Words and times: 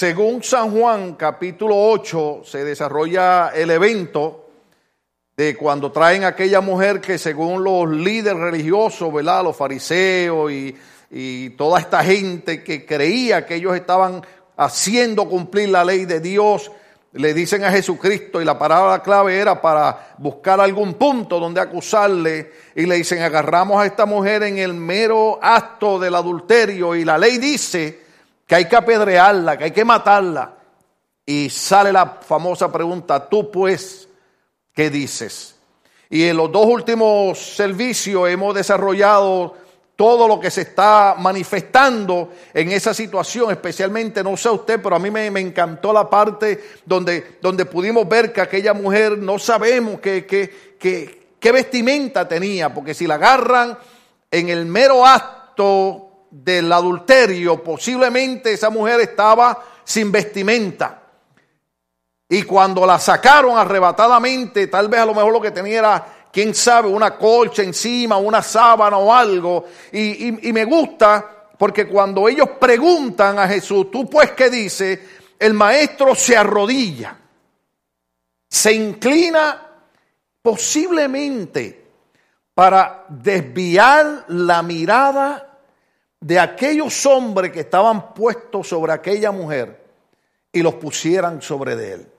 según 0.00 0.42
San 0.42 0.70
Juan 0.70 1.12
capítulo 1.12 1.76
8 1.76 2.40
se 2.42 2.64
desarrolla 2.64 3.50
el 3.54 3.70
evento 3.70 4.48
de 5.36 5.54
cuando 5.54 5.92
traen 5.92 6.24
a 6.24 6.28
aquella 6.28 6.62
mujer 6.62 7.02
que 7.02 7.18
según 7.18 7.62
los 7.62 7.86
líderes 7.86 8.40
religiosos, 8.40 9.12
¿verdad? 9.12 9.44
Los 9.44 9.58
fariseos 9.58 10.50
y, 10.50 10.74
y 11.10 11.50
toda 11.50 11.80
esta 11.80 12.02
gente 12.02 12.64
que 12.64 12.86
creía 12.86 13.44
que 13.44 13.56
ellos 13.56 13.76
estaban 13.76 14.22
haciendo 14.56 15.28
cumplir 15.28 15.68
la 15.68 15.84
ley 15.84 16.06
de 16.06 16.20
Dios, 16.20 16.72
le 17.12 17.34
dicen 17.34 17.62
a 17.64 17.70
Jesucristo 17.70 18.40
y 18.40 18.46
la 18.46 18.58
palabra 18.58 19.02
clave 19.02 19.36
era 19.36 19.60
para 19.60 20.14
buscar 20.16 20.62
algún 20.62 20.94
punto 20.94 21.38
donde 21.38 21.60
acusarle 21.60 22.52
y 22.74 22.86
le 22.86 22.94
dicen 22.94 23.20
agarramos 23.20 23.82
a 23.82 23.84
esta 23.84 24.06
mujer 24.06 24.44
en 24.44 24.56
el 24.56 24.72
mero 24.72 25.38
acto 25.42 25.98
del 25.98 26.14
adulterio 26.14 26.96
y 26.96 27.04
la 27.04 27.18
ley 27.18 27.36
dice 27.36 28.08
que 28.50 28.56
hay 28.56 28.64
que 28.64 28.74
apedrearla, 28.74 29.56
que 29.56 29.62
hay 29.62 29.70
que 29.70 29.84
matarla. 29.84 30.56
Y 31.24 31.48
sale 31.50 31.92
la 31.92 32.18
famosa 32.20 32.72
pregunta, 32.72 33.28
tú 33.28 33.48
pues, 33.48 34.08
¿qué 34.74 34.90
dices? 34.90 35.54
Y 36.08 36.24
en 36.24 36.36
los 36.36 36.50
dos 36.50 36.66
últimos 36.66 37.38
servicios 37.38 38.28
hemos 38.28 38.52
desarrollado 38.52 39.54
todo 39.94 40.26
lo 40.26 40.40
que 40.40 40.50
se 40.50 40.62
está 40.62 41.14
manifestando 41.16 42.30
en 42.52 42.72
esa 42.72 42.92
situación, 42.92 43.52
especialmente, 43.52 44.24
no 44.24 44.36
sé 44.36 44.50
usted, 44.50 44.82
pero 44.82 44.96
a 44.96 44.98
mí 44.98 45.12
me, 45.12 45.26
encantó 45.26 45.92
la 45.92 46.10
parte 46.10 46.60
donde, 46.84 47.38
donde 47.40 47.66
pudimos 47.66 48.08
ver 48.08 48.32
que 48.32 48.40
aquella 48.40 48.74
mujer 48.74 49.16
no 49.16 49.38
sabemos 49.38 50.00
qué, 50.00 50.26
qué 50.26 51.52
vestimenta 51.52 52.26
tenía, 52.26 52.74
porque 52.74 52.94
si 52.94 53.06
la 53.06 53.14
agarran 53.14 53.78
en 54.28 54.48
el 54.48 54.66
mero 54.66 55.06
acto 55.06 56.09
del 56.30 56.72
adulterio, 56.72 57.62
posiblemente 57.62 58.52
esa 58.52 58.70
mujer 58.70 59.00
estaba 59.00 59.62
sin 59.84 60.12
vestimenta. 60.12 61.02
Y 62.28 62.44
cuando 62.44 62.86
la 62.86 62.98
sacaron 62.98 63.58
arrebatadamente, 63.58 64.68
tal 64.68 64.88
vez 64.88 65.00
a 65.00 65.06
lo 65.06 65.14
mejor 65.14 65.32
lo 65.32 65.40
que 65.40 65.50
tenía 65.50 65.78
era 65.80 66.06
quién 66.32 66.54
sabe, 66.54 66.88
una 66.88 67.16
colcha 67.16 67.62
encima, 67.62 68.18
una 68.18 68.40
sábana 68.40 68.98
o 68.98 69.12
algo. 69.12 69.66
Y, 69.92 70.30
me 70.52 70.64
gusta 70.64 71.48
porque 71.58 71.88
cuando 71.88 72.28
ellos 72.28 72.50
preguntan 72.60 73.38
a 73.38 73.48
Jesús, 73.48 73.90
tú 73.90 74.08
pues 74.08 74.30
qué 74.30 74.48
dice, 74.48 75.08
el 75.38 75.54
maestro 75.54 76.14
se 76.14 76.36
arrodilla, 76.36 77.16
se 78.48 78.72
inclina 78.72 79.66
posiblemente 80.40 81.84
para 82.54 83.04
desviar 83.08 84.24
la 84.28 84.62
mirada 84.62 85.49
de 86.20 86.38
aquellos 86.38 87.06
hombres 87.06 87.50
que 87.50 87.60
estaban 87.60 88.12
puestos 88.12 88.68
sobre 88.68 88.92
aquella 88.92 89.32
mujer 89.32 89.82
y 90.52 90.62
los 90.62 90.74
pusieran 90.74 91.40
sobre 91.40 91.72
él. 91.92 92.12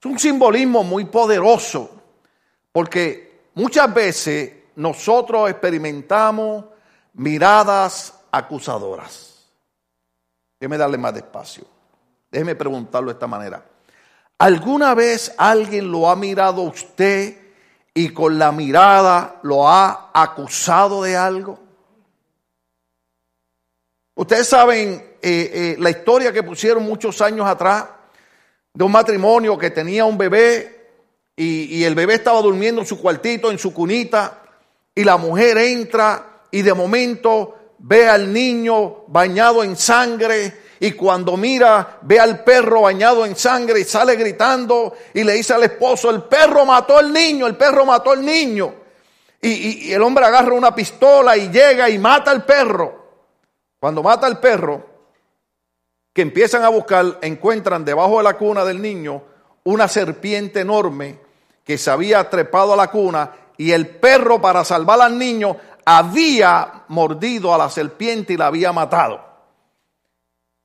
Es 0.00 0.06
un 0.06 0.18
simbolismo 0.18 0.82
muy 0.82 1.04
poderoso 1.04 1.90
porque 2.72 3.48
muchas 3.54 3.92
veces 3.92 4.52
nosotros 4.76 5.50
experimentamos 5.50 6.64
miradas 7.14 8.14
acusadoras. 8.30 9.46
Déjeme 10.58 10.78
darle 10.78 10.96
más 10.96 11.12
despacio. 11.12 11.64
Déjeme 12.30 12.54
preguntarlo 12.54 13.08
de 13.08 13.14
esta 13.14 13.26
manera. 13.26 13.64
¿Alguna 14.38 14.94
vez 14.94 15.34
alguien 15.36 15.90
lo 15.90 16.08
ha 16.08 16.16
mirado 16.16 16.62
a 16.62 16.68
usted 16.68 17.36
y 17.92 18.08
con 18.10 18.38
la 18.38 18.52
mirada 18.52 19.38
lo 19.42 19.68
ha 19.68 20.10
acusado 20.14 21.02
de 21.02 21.16
algo? 21.16 21.58
Ustedes 24.20 24.48
saben 24.48 25.02
eh, 25.22 25.50
eh, 25.54 25.76
la 25.78 25.88
historia 25.88 26.30
que 26.30 26.42
pusieron 26.42 26.82
muchos 26.82 27.22
años 27.22 27.46
atrás 27.46 27.86
de 28.74 28.84
un 28.84 28.92
matrimonio 28.92 29.56
que 29.56 29.70
tenía 29.70 30.04
un 30.04 30.18
bebé 30.18 30.90
y, 31.34 31.82
el 31.84 31.94
bebé 31.94 32.16
estaba 32.16 32.42
durmiendo 32.42 32.82
en 32.82 32.86
su 32.86 33.00
cuartito, 33.00 33.50
en 33.50 33.58
su 33.58 33.72
cunita, 33.72 34.42
y 34.94 35.04
la 35.04 35.16
mujer 35.16 35.56
entra 35.56 36.42
y 36.50 36.60
de 36.60 36.74
momento 36.74 37.56
ve 37.78 38.10
al 38.10 38.30
niño 38.30 39.06
bañado 39.06 39.64
en 39.64 39.74
sangre 39.74 40.54
y 40.80 40.92
cuando 40.92 41.38
mira 41.38 42.00
ve 42.02 42.20
al 42.20 42.44
perro 42.44 42.82
bañado 42.82 43.24
en 43.24 43.34
sangre 43.34 43.80
y 43.80 43.84
sale 43.84 44.16
gritando 44.16 44.98
y 45.14 45.24
le 45.24 45.32
dice 45.32 45.54
al 45.54 45.62
esposo, 45.62 46.10
el 46.10 46.24
perro 46.24 46.66
mató 46.66 46.98
al 46.98 47.10
niño, 47.10 47.46
el 47.46 47.56
perro 47.56 47.86
mató 47.86 48.10
al 48.10 48.22
niño. 48.22 48.74
Y, 49.40 49.88
y 49.88 49.92
el 49.94 50.02
hombre 50.02 50.26
agarra 50.26 50.52
una 50.52 50.74
pistola 50.74 51.38
y 51.38 51.48
llega 51.48 51.88
y 51.88 51.98
mata 51.98 52.30
al 52.30 52.44
perro. 52.44 52.99
Cuando 53.80 54.02
mata 54.02 54.26
al 54.26 54.38
perro, 54.38 54.86
que 56.12 56.22
empiezan 56.22 56.64
a 56.64 56.68
buscar, 56.68 57.18
encuentran 57.22 57.84
debajo 57.84 58.18
de 58.18 58.24
la 58.24 58.36
cuna 58.36 58.64
del 58.64 58.82
niño 58.82 59.22
una 59.64 59.88
serpiente 59.88 60.60
enorme 60.60 61.18
que 61.64 61.78
se 61.78 61.90
había 61.90 62.28
trepado 62.28 62.74
a 62.74 62.76
la 62.76 62.88
cuna 62.90 63.30
y 63.56 63.72
el 63.72 63.88
perro 63.88 64.40
para 64.40 64.64
salvar 64.64 65.00
al 65.00 65.16
niño 65.16 65.56
había 65.84 66.84
mordido 66.88 67.54
a 67.54 67.58
la 67.58 67.70
serpiente 67.70 68.34
y 68.34 68.36
la 68.36 68.46
había 68.46 68.72
matado. 68.72 69.24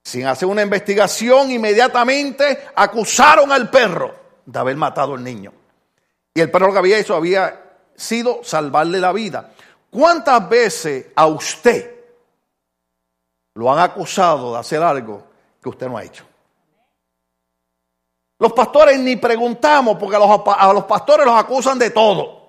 Sin 0.03 0.25
hacer 0.27 0.47
una 0.47 0.61
investigación, 0.61 1.51
inmediatamente 1.51 2.67
acusaron 2.75 3.51
al 3.51 3.69
perro 3.69 4.13
de 4.45 4.59
haber 4.59 4.75
matado 4.75 5.13
al 5.15 5.23
niño. 5.23 5.53
Y 6.33 6.41
el 6.41 6.51
perro 6.51 6.71
que 6.71 6.79
había 6.79 6.99
hecho 6.99 7.15
había 7.15 7.61
sido 7.95 8.41
salvarle 8.43 8.99
la 8.99 9.13
vida. 9.13 9.51
¿Cuántas 9.89 10.47
veces 10.49 11.07
a 11.15 11.27
usted 11.27 11.94
lo 13.55 13.71
han 13.71 13.79
acusado 13.79 14.53
de 14.53 14.59
hacer 14.59 14.83
algo 14.83 15.23
que 15.61 15.69
usted 15.69 15.88
no 15.88 15.97
ha 15.97 16.03
hecho? 16.03 16.25
Los 18.38 18.53
pastores 18.53 18.99
ni 18.99 19.16
preguntamos 19.16 19.97
porque 19.97 20.17
a 20.17 20.73
los, 20.73 20.83
pastores 20.83 21.25
los 21.25 21.35
acusan 21.35 21.79
de 21.79 21.89
todo. 21.89 22.44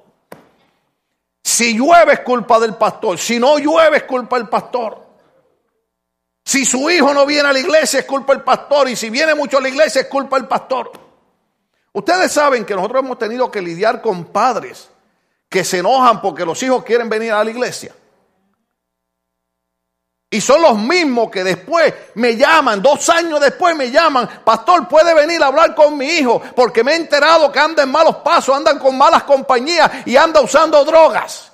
Si 1.42 1.78
llueve 1.78 2.14
es 2.14 2.20
culpa 2.20 2.58
del 2.58 2.74
pastor, 2.74 3.18
si 3.18 3.38
no 3.38 3.58
llueve 3.58 3.98
es 3.98 4.02
culpa 4.02 4.36
del 4.36 4.48
pastor. 4.48 5.06
Si 6.44 6.64
su 6.64 6.90
hijo 6.90 7.14
no 7.14 7.24
viene 7.24 7.48
a 7.48 7.52
la 7.52 7.58
iglesia 7.58 8.00
es 8.00 8.06
culpa 8.06 8.32
del 8.32 8.42
pastor 8.42 8.88
y 8.88 8.96
si 8.96 9.10
viene 9.10 9.34
mucho 9.34 9.58
a 9.58 9.60
la 9.60 9.68
iglesia 9.68 10.02
es 10.02 10.06
culpa 10.08 10.36
del 10.36 10.46
pastor. 10.46 10.92
Ustedes 11.92 12.32
saben 12.32 12.64
que 12.64 12.74
nosotros 12.74 13.02
hemos 13.02 13.18
tenido 13.18 13.50
que 13.50 13.62
lidiar 13.62 14.02
con 14.02 14.26
padres 14.26 14.90
que 15.48 15.64
se 15.64 15.78
enojan 15.78 16.20
porque 16.20 16.44
los 16.44 16.62
hijos 16.62 16.84
quieren 16.84 17.08
venir 17.08 17.32
a 17.32 17.42
la 17.42 17.50
iglesia. 17.50 17.94
Y 20.28 20.40
son 20.40 20.60
los 20.60 20.76
mismos 20.76 21.30
que 21.30 21.44
después 21.44 21.94
me 22.14 22.36
llaman, 22.36 22.82
dos 22.82 23.08
años 23.10 23.40
después 23.40 23.76
me 23.76 23.90
llaman, 23.90 24.28
pastor, 24.44 24.88
puede 24.88 25.14
venir 25.14 25.40
a 25.42 25.46
hablar 25.46 25.74
con 25.74 25.96
mi 25.96 26.06
hijo, 26.06 26.42
porque 26.54 26.82
me 26.82 26.92
he 26.92 26.96
enterado 26.96 27.52
que 27.52 27.60
anda 27.60 27.84
en 27.84 27.90
malos 27.90 28.16
pasos, 28.16 28.56
andan 28.56 28.78
con 28.78 28.98
malas 28.98 29.22
compañías 29.22 29.88
y 30.04 30.16
anda 30.16 30.40
usando 30.40 30.84
drogas. 30.84 31.52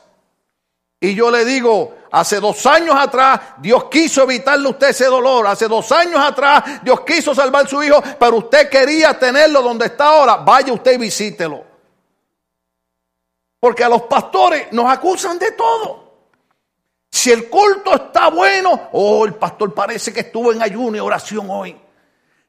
Y 0.98 1.14
yo 1.14 1.30
le 1.30 1.44
digo, 1.44 1.96
hace 2.12 2.40
dos 2.40 2.64
años 2.64 2.96
atrás 2.98 3.40
Dios 3.58 3.84
quiso 3.90 4.22
evitarle 4.22 4.68
a 4.68 4.70
usted 4.70 4.88
ese 4.88 5.04
dolor, 5.04 5.46
hace 5.46 5.68
dos 5.68 5.92
años 5.92 6.20
atrás 6.20 6.82
Dios 6.82 7.00
quiso 7.02 7.34
salvar 7.34 7.66
a 7.66 7.68
su 7.68 7.82
hijo, 7.82 8.02
pero 8.18 8.36
usted 8.38 8.70
quería 8.70 9.18
tenerlo 9.18 9.60
donde 9.60 9.86
está 9.86 10.06
ahora, 10.06 10.36
vaya 10.36 10.72
usted 10.72 10.92
y 10.92 10.98
visítelo. 10.98 11.62
Porque 13.60 13.84
a 13.84 13.88
los 13.90 14.02
pastores 14.02 14.72
nos 14.72 14.90
acusan 14.90 15.38
de 15.38 15.52
todo. 15.52 16.01
Si 17.14 17.30
el 17.30 17.50
culto 17.50 17.94
está 17.94 18.30
bueno, 18.30 18.88
oh, 18.92 19.26
el 19.26 19.34
pastor 19.34 19.74
parece 19.74 20.14
que 20.14 20.20
estuvo 20.20 20.50
en 20.50 20.62
ayuno 20.62 20.96
y 20.96 21.00
oración 21.00 21.46
hoy. 21.50 21.78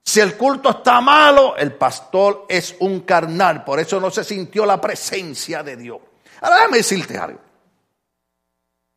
Si 0.02 0.22
el 0.22 0.38
culto 0.38 0.70
está 0.70 1.02
malo, 1.02 1.58
el 1.58 1.74
pastor 1.74 2.46
es 2.48 2.78
un 2.80 3.02
carnal, 3.02 3.66
por 3.66 3.82
eso 3.82 4.00
no 4.00 4.10
se 4.10 4.24
sintió 4.24 4.66
la 4.66 4.80
presencia 4.80 5.64
de 5.64 5.76
Dios. 5.76 6.00
Ahora 6.40 6.56
déjame 6.56 6.78
decirte 6.78 7.18
algo. 7.18 7.42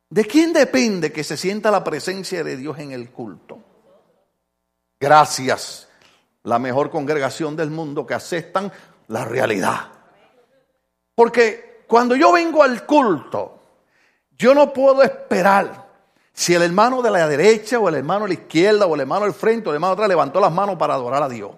¿De 0.09 0.23
quién 0.25 0.53
depende 0.53 1.11
que 1.11 1.25
se 1.25 1.35
sienta 1.35 1.69
la 1.69 1.83
presencia 1.83 2.45
de 2.45 2.55
Dios 2.55 2.79
en 2.79 2.93
el 2.93 3.11
culto? 3.11 3.59
Gracias, 4.97 5.89
la 6.43 6.59
mejor 6.59 6.89
congregación 6.89 7.57
del 7.57 7.71
mundo 7.71 8.07
que 8.07 8.13
aceptan 8.13 8.71
la 9.09 9.25
realidad. 9.25 9.91
Porque 11.13 11.83
cuando 11.87 12.15
yo 12.15 12.31
vengo 12.31 12.63
al 12.63 12.85
culto, 12.85 13.56
yo 14.37 14.53
no 14.53 14.71
puedo 14.71 15.01
esperar 15.01 15.87
si 16.31 16.53
el 16.53 16.61
hermano 16.61 17.01
de 17.01 17.09
la 17.09 17.27
derecha 17.27 17.79
o 17.79 17.89
el 17.89 17.95
hermano 17.95 18.25
de 18.25 18.35
la 18.35 18.41
izquierda 18.41 18.85
o 18.85 18.93
el 18.93 19.01
hermano 19.01 19.25
del 19.25 19.33
frente 19.33 19.67
o 19.67 19.71
el 19.71 19.75
hermano 19.75 19.95
de 19.95 19.95
atrás 19.95 20.09
levantó 20.09 20.39
las 20.39 20.51
manos 20.51 20.75
para 20.77 20.93
adorar 20.93 21.23
a 21.23 21.29
Dios. 21.29 21.51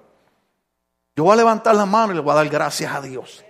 Yo 1.15 1.25
voy 1.25 1.33
a 1.33 1.37
levantar 1.37 1.75
las 1.75 1.87
manos 1.87 2.11
y 2.11 2.15
le 2.15 2.21
voy 2.21 2.31
a 2.31 2.35
dar 2.35 2.47
gracias 2.47 2.93
a 2.93 3.01
Dios. 3.01 3.43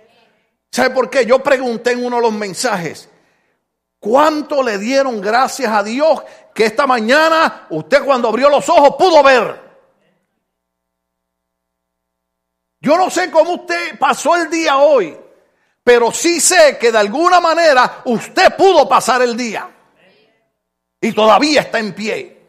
¿Sabe 0.72 0.90
por 0.90 1.08
qué? 1.08 1.24
Yo 1.24 1.40
pregunté 1.40 1.92
en 1.92 2.04
uno 2.04 2.16
de 2.16 2.22
los 2.22 2.32
mensajes, 2.32 3.08
¿cuánto 4.00 4.62
le 4.62 4.78
dieron 4.78 5.20
gracias 5.20 5.70
a 5.72 5.84
Dios 5.84 6.20
que 6.52 6.64
esta 6.64 6.86
mañana 6.88 7.66
usted 7.70 8.04
cuando 8.04 8.28
abrió 8.28 8.48
los 8.50 8.68
ojos 8.68 8.96
pudo 8.98 9.22
ver? 9.22 9.70
Yo 12.80 12.96
no 12.96 13.08
sé 13.08 13.30
cómo 13.30 13.52
usted 13.52 13.96
pasó 13.98 14.34
el 14.34 14.50
día 14.50 14.78
hoy 14.78 15.16
pero 15.90 16.12
sí 16.12 16.40
sé 16.40 16.78
que 16.78 16.92
de 16.92 16.98
alguna 16.98 17.40
manera 17.40 18.02
usted 18.04 18.54
pudo 18.56 18.88
pasar 18.88 19.22
el 19.22 19.36
día 19.36 19.68
y 21.00 21.10
todavía 21.10 21.62
está 21.62 21.80
en 21.80 21.92
pie. 21.92 22.42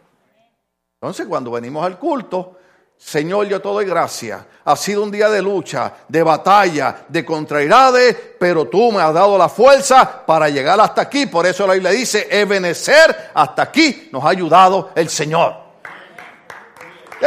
Entonces 1.01 1.25
cuando 1.25 1.49
venimos 1.49 1.83
al 1.83 1.97
culto, 1.97 2.59
Señor, 2.95 3.47
yo 3.47 3.59
te 3.59 3.67
doy 3.67 3.85
gracias. 3.85 4.43
Ha 4.63 4.75
sido 4.75 5.01
un 5.01 5.09
día 5.09 5.27
de 5.27 5.41
lucha, 5.41 5.91
de 6.07 6.21
batalla, 6.21 7.05
de 7.07 7.25
contrariedades, 7.25 8.15
pero 8.39 8.67
tú 8.67 8.91
me 8.91 9.01
has 9.01 9.11
dado 9.11 9.35
la 9.39 9.49
fuerza 9.49 10.23
para 10.23 10.47
llegar 10.47 10.79
hasta 10.79 11.01
aquí. 11.01 11.25
Por 11.25 11.47
eso 11.47 11.65
la 11.65 11.73
Biblia 11.73 11.89
dice, 11.89 12.27
Ebenecer, 12.29 13.31
hasta 13.33 13.63
aquí 13.63 14.09
nos 14.11 14.23
ha 14.23 14.29
ayudado 14.29 14.91
el 14.93 15.09
Señor. 15.09 15.55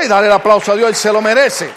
Y 0.01 0.07
dale 0.07 0.29
el 0.29 0.33
aplauso 0.33 0.71
a 0.71 0.77
Dios, 0.77 0.91
Él 0.91 0.95
se 0.95 1.13
lo 1.13 1.21
merece. 1.21 1.73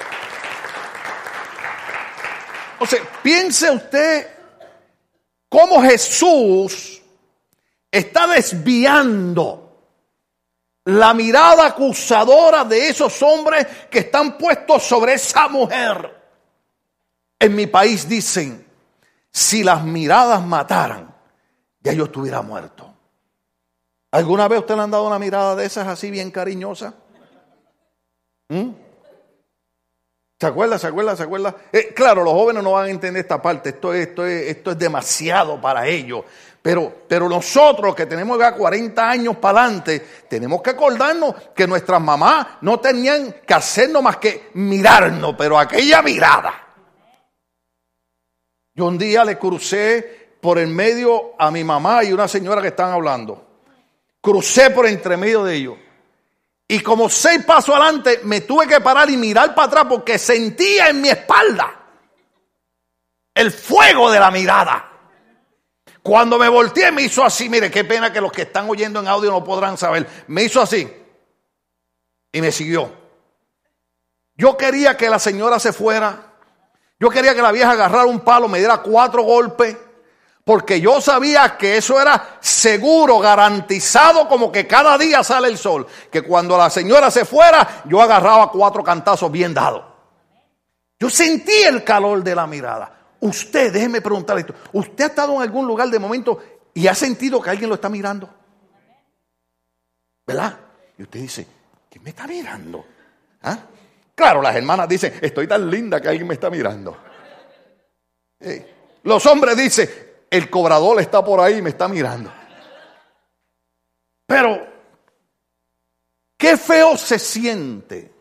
Entonces, 2.79 3.01
piense 3.24 3.71
usted 3.71 4.27
cómo 5.50 5.81
Jesús 5.81 7.01
está 7.89 8.27
desviando 8.27 9.63
la 10.85 11.15
mirada 11.15 11.65
acusadora 11.65 12.63
de 12.63 12.89
esos 12.89 13.19
hombres 13.24 13.65
que 13.89 14.00
están 14.00 14.38
puestos 14.38 14.83
sobre 14.83 15.13
esa 15.13 15.47
mujer. 15.47 16.13
En 17.39 17.56
mi 17.56 17.65
país 17.65 18.07
dicen, 18.07 18.63
si 19.31 19.63
las 19.63 19.83
miradas 19.83 20.45
mataran, 20.45 21.15
ya 21.81 21.94
yo 21.94 22.06
estuviera 22.06 22.44
muerto. 22.44 22.94
¿Alguna 24.12 24.47
vez 24.47 24.59
usted 24.59 24.75
le 24.75 24.83
han 24.83 24.91
dado 24.91 25.07
una 25.07 25.18
mirada 25.18 25.56
de 25.56 25.65
esas 25.65 25.88
así 25.88 26.12
bien 26.12 26.29
cariñosa? 26.29 26.94
¿Mm? 28.50 28.69
¿Se 30.39 30.45
acuerda? 30.45 30.78
¿Se 30.78 30.88
acuerda? 30.88 31.16
¿Se 31.16 31.24
acuerda? 31.24 31.56
Eh, 31.72 31.94
claro, 31.95 32.24
los 32.24 32.34
jóvenes 32.34 32.63
no 32.63 32.74
van 32.74 32.86
a 32.86 32.89
entender 32.92 33.22
esta 33.22 33.42
parte. 33.42 33.69
Esto, 33.69 33.92
esto, 33.94 34.24
esto 34.24 34.72
es 34.72 34.78
demasiado 34.78 35.60
para 35.60 35.88
ellos. 35.88 36.25
Pero, 36.62 36.94
pero 37.07 37.28
nosotros 37.28 37.95
que 37.95 38.06
tenemos 38.06 38.38
ya 38.38 38.54
40 38.54 39.10
años 39.10 39.38
para 39.38 39.63
adelante, 39.63 40.06
tenemos 40.30 40.62
que 40.62 40.72
acordarnos 40.72 41.34
que 41.56 41.66
nuestras 41.66 42.00
mamás 42.00 42.45
no 42.62 42.80
tenían 42.80 43.38
que 43.48 43.54
hacernos 43.54 44.04
más 44.04 44.18
que 44.18 44.50
mirarnos, 44.54 45.34
pero 45.36 45.57
aquella 45.57 46.04
mirada. 46.04 46.54
Yo 48.75 48.86
un 48.86 48.98
día 48.98 49.25
le 49.25 49.39
crucé 49.39 50.36
por 50.39 50.60
el 50.60 50.68
medio 50.68 51.34
a 51.39 51.50
mi 51.50 51.63
mamá 51.63 52.04
y 52.04 52.13
una 52.13 52.28
señora 52.28 52.62
que 52.62 52.68
estaban 52.68 52.94
hablando. 52.94 53.44
Crucé 54.22 54.69
por 54.69 54.86
entre 54.86 55.18
medio 55.18 55.44
de 55.44 55.56
ellos. 55.56 55.78
Y 56.68 56.81
como 56.81 57.10
seis 57.10 57.46
pasos 57.46 57.75
adelante 57.75 58.22
me 58.24 58.42
tuve 58.42 58.68
que 58.68 58.81
parar 58.81 59.10
y 59.10 59.16
mirar 59.16 59.56
para 59.56 59.68
atrás 59.68 59.86
porque 59.88 60.18
sentía 60.18 60.90
en 60.90 61.00
mi 61.00 61.10
espalda 61.10 61.74
el 63.34 63.52
fuego 63.52 64.12
de 64.12 64.19
la 64.19 64.31
mirada. 64.31 64.92
Cuando 66.04 66.38
me 66.38 66.50
volteé 66.50 66.92
me 66.92 67.04
hizo 67.04 67.24
así, 67.24 67.48
mire, 67.48 67.72
qué 67.72 67.86
pena 67.86 68.12
que 68.12 68.19
los 68.19 68.31
que 68.31 68.44
están 68.44 68.69
oyendo 68.69 69.00
en 69.00 69.08
audio 69.08 69.31
no 69.31 69.44
podrán 69.44 69.78
saber. 69.78 70.08
Me 70.28 70.44
hizo 70.44 70.62
así 70.62 70.92
y 72.31 72.42
me 72.42 72.52
siguió. 72.52 72.92
Yo 74.36 74.58
quería 74.58 74.98
que 74.98 75.10
la 75.10 75.20
señora 75.20 75.60
se 75.60 75.72
fuera. 75.72 76.34
Yo 77.00 77.10
quería 77.10 77.34
que 77.34 77.42
la 77.42 77.52
vieja 77.52 77.72
agarrara 77.72 78.06
un 78.06 78.22
palo, 78.22 78.48
me 78.48 78.60
diera 78.60 78.78
cuatro 78.78 79.24
golpes 79.24 79.78
porque 80.48 80.80
yo 80.80 81.02
sabía 81.02 81.58
que 81.58 81.76
eso 81.76 82.00
era 82.02 82.38
seguro, 82.40 83.20
garantizado, 83.20 84.30
como 84.30 84.50
que 84.50 84.66
cada 84.66 84.98
día 84.98 85.22
sale 85.22 85.50
el 85.50 85.58
sol. 85.58 85.86
Que 86.10 86.22
cuando 86.22 86.58
la 86.58 86.70
señora 86.70 87.12
se 87.12 87.26
fuera, 87.26 87.84
yo 87.84 88.02
agarraba 88.02 88.50
cuatro 88.50 88.82
cantazos 88.82 89.30
bien 89.30 89.54
dados. 89.54 89.84
Yo 90.98 91.10
sentí 91.10 91.52
el 91.52 91.84
calor 91.84 92.24
de 92.24 92.34
la 92.34 92.48
mirada. 92.48 92.98
Usted, 93.20 93.74
déjeme 93.74 94.00
preguntarle 94.00 94.44
esto. 94.44 94.54
¿Usted 94.72 95.04
ha 95.04 95.08
estado 95.08 95.36
en 95.36 95.42
algún 95.42 95.68
lugar 95.68 95.90
de 95.90 96.00
momento 96.00 96.42
y 96.74 96.88
ha 96.88 96.96
sentido 96.96 97.42
que 97.42 97.50
alguien 97.50 97.68
lo 97.68 97.76
está 97.76 97.90
mirando? 97.90 98.30
¿Verdad? 100.26 100.58
Y 100.98 101.04
usted 101.04 101.20
dice, 101.20 101.48
¿quién 101.90 102.06
me 102.06 102.12
está 102.12 102.26
mirando? 102.26 102.86
¿Ah? 103.44 103.58
Claro, 104.16 104.42
las 104.42 104.56
hermanas 104.56 104.88
dicen, 104.88 105.14
estoy 105.20 105.46
tan 105.46 105.70
linda 105.70 106.00
que 106.00 106.08
alguien 106.08 106.26
me 106.26 106.36
está 106.36 106.50
mirando. 106.50 106.98
Los 109.04 109.26
hombres 109.26 109.58
dicen, 109.58 110.06
el 110.29 110.50
cobrador 110.50 111.00
está 111.01 111.24
por 111.24 111.39
ahí 111.39 111.57
y 111.57 111.62
me 111.62 111.69
está 111.69 111.88
mirando. 111.88 112.31
Pero, 114.25 114.68
qué 116.38 116.57
feo 116.57 116.97
se 116.97 117.18
siente 117.18 118.13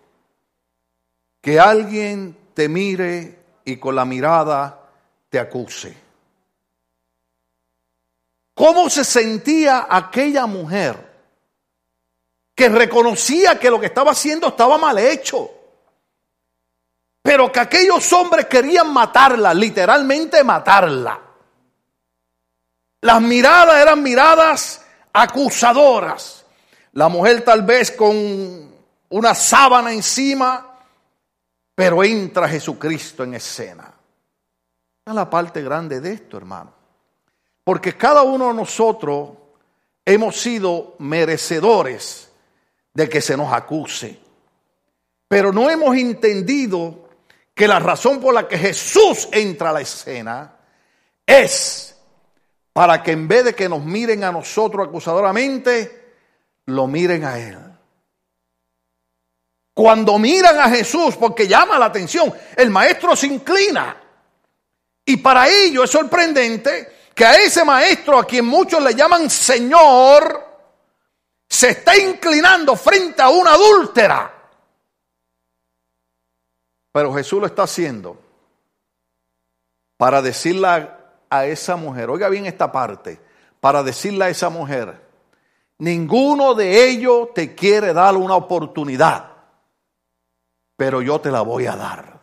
que 1.41 1.59
alguien 1.59 2.37
te 2.55 2.69
mire 2.69 3.39
y 3.65 3.77
con 3.77 3.95
la 3.95 4.05
mirada 4.05 4.89
te 5.29 5.39
acuse. 5.39 5.97
¿Cómo 8.55 8.89
se 8.89 9.05
sentía 9.05 9.87
aquella 9.91 10.47
mujer 10.47 11.15
que 12.55 12.69
reconocía 12.71 13.59
que 13.59 13.69
lo 13.69 13.79
que 13.79 13.87
estaba 13.87 14.13
haciendo 14.13 14.49
estaba 14.49 14.79
mal 14.79 14.99
hecho? 14.99 15.51
Pero 17.21 17.53
que 17.53 17.61
aquellos 17.61 18.11
hombres 18.13 18.47
querían 18.47 18.93
matarla, 18.93 19.53
literalmente 19.53 20.43
matarla. 20.43 21.26
Las 23.01 23.21
miradas 23.23 23.77
eran 23.77 24.03
miradas 24.03 24.85
acusadoras. 25.13 26.45
La 26.93 27.09
mujer 27.09 27.43
tal 27.43 27.63
vez 27.63 27.91
con 27.93 28.75
una 29.11 29.35
sábana 29.35 29.93
encima, 29.93 30.79
pero 31.75 32.03
entra 32.03 32.49
Jesucristo 32.49 33.25
en 33.25 33.35
escena. 33.35 33.93
Es 35.05 35.15
la 35.15 35.29
parte 35.29 35.63
grande 35.63 36.01
de 36.01 36.13
esto, 36.13 36.37
hermano. 36.37 36.73
Porque 37.63 37.97
cada 37.97 38.23
uno 38.23 38.49
de 38.49 38.55
nosotros 38.55 39.31
hemos 40.05 40.37
sido 40.37 40.97
merecedores 40.99 42.31
de 42.95 43.09
que 43.09 43.21
se 43.21 43.37
nos 43.37 43.53
acuse. 43.53 44.19
Pero 45.29 45.53
no 45.53 45.69
hemos 45.69 45.97
entendido 45.97 47.09
que 47.55 47.67
la 47.67 47.79
razón 47.79 48.21
por 48.21 48.33
la 48.35 48.47
que 48.47 48.59
Jesús 48.59 49.29
entra 49.33 49.71
a 49.71 49.73
la 49.73 49.81
escena 49.81 50.57
es 51.27 51.96
para 52.77 53.03
que 53.03 53.13
en 53.13 53.27
vez 53.27 53.43
de 53.43 53.55
que 53.55 53.71
nos 53.71 53.83
miren 53.83 54.23
a 54.23 54.31
nosotros 54.31 54.87
acusadoramente, 54.87 56.13
lo 56.67 56.87
miren 56.87 57.25
a 57.25 57.39
Él. 57.39 57.59
Cuando 59.73 60.19
miran 60.19 60.61
a 60.61 60.69
Jesús, 60.69 61.17
porque 61.17 61.49
llama 61.49 61.79
la 61.79 61.87
atención, 61.87 62.31
el 62.55 62.69
maestro 62.69 63.17
se 63.17 63.29
inclina. 63.29 63.99
Y 65.07 65.17
para 65.17 65.49
ello 65.49 65.85
es 65.85 65.91
sorprendente 65.91 67.09
que 67.15 67.25
a 67.25 67.37
ese 67.37 67.65
maestro, 67.65 68.19
a 68.19 68.27
quien 68.27 68.45
muchos 68.45 68.83
le 68.83 68.95
llaman 68.95 69.31
Señor, 69.31 70.45
se 71.49 71.71
está 71.71 71.97
inclinando 71.97 72.77
frente 72.77 73.23
a 73.23 73.31
una 73.31 73.55
adúltera. 73.55 74.51
Pero 76.93 77.15
Jesús 77.15 77.41
lo 77.41 77.47
está 77.47 77.63
haciendo 77.63 78.21
para 79.97 80.21
decirle 80.21 80.96
a 81.31 81.47
esa 81.47 81.77
mujer, 81.77 82.11
oiga 82.11 82.29
bien 82.29 82.47
esta 82.47 82.71
parte, 82.71 83.21
para 83.61 83.83
decirle 83.83 84.25
a 84.25 84.29
esa 84.29 84.49
mujer, 84.49 85.01
ninguno 85.79 86.55
de 86.55 86.89
ellos 86.89 87.35
te 87.35 87.55
quiere 87.55 87.93
dar 87.93 88.17
una 88.17 88.37
oportunidad, 88.37 89.33
pero 90.77 91.03
yo 91.03 91.21
te 91.21 91.31
la 91.31 91.43
voy 91.43 91.67
a 91.67 91.77
dar. 91.77 92.21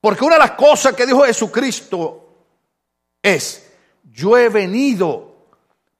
Porque 0.00 0.24
una 0.24 0.34
de 0.34 0.40
las 0.40 0.52
cosas 0.52 0.94
que 0.94 1.06
dijo 1.06 1.24
Jesucristo 1.24 2.28
es, 3.22 3.70
yo 4.04 4.36
he 4.36 4.48
venido 4.48 5.46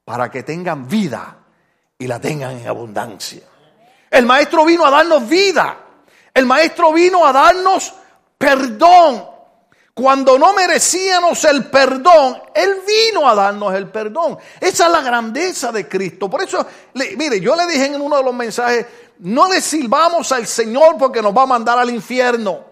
para 0.03 0.29
que 0.31 0.43
tengan 0.43 0.87
vida 0.87 1.37
y 1.97 2.07
la 2.07 2.19
tengan 2.19 2.57
en 2.57 2.67
abundancia. 2.67 3.43
El 4.09 4.25
maestro 4.25 4.65
vino 4.65 4.85
a 4.85 4.89
darnos 4.89 5.27
vida. 5.29 5.77
El 6.33 6.45
maestro 6.45 6.91
vino 6.91 7.25
a 7.25 7.31
darnos 7.31 7.93
perdón. 8.37 9.30
Cuando 9.93 10.39
no 10.39 10.53
merecíamos 10.53 11.43
el 11.43 11.65
perdón, 11.65 12.41
Él 12.55 12.81
vino 12.87 13.27
a 13.27 13.35
darnos 13.35 13.73
el 13.73 13.89
perdón. 13.89 14.37
Esa 14.59 14.85
es 14.85 14.91
la 14.91 15.01
grandeza 15.01 15.71
de 15.71 15.87
Cristo. 15.87 16.29
Por 16.29 16.41
eso, 16.43 16.65
mire, 16.93 17.39
yo 17.41 17.55
le 17.55 17.67
dije 17.67 17.87
en 17.87 18.01
uno 18.01 18.17
de 18.17 18.23
los 18.23 18.33
mensajes, 18.33 18.85
no 19.19 19.49
le 19.49 19.59
silbamos 19.59 20.31
al 20.31 20.47
Señor 20.47 20.97
porque 20.97 21.21
nos 21.21 21.35
va 21.35 21.43
a 21.43 21.47
mandar 21.47 21.77
al 21.77 21.89
infierno. 21.89 22.65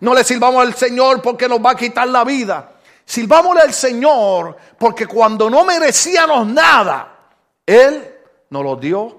No 0.00 0.12
le 0.12 0.24
silbamos 0.24 0.60
al 0.60 0.74
Señor 0.74 1.22
porque 1.22 1.48
nos 1.48 1.64
va 1.64 1.70
a 1.70 1.76
quitar 1.76 2.08
la 2.08 2.24
vida. 2.24 2.72
Silbámosle 3.04 3.62
al 3.62 3.72
Señor 3.72 4.56
porque 4.78 5.06
cuando 5.06 5.48
no 5.48 5.64
merecíamos 5.64 6.46
nada, 6.48 7.30
Él 7.64 8.12
nos 8.50 8.64
lo 8.64 8.76
dio 8.76 9.18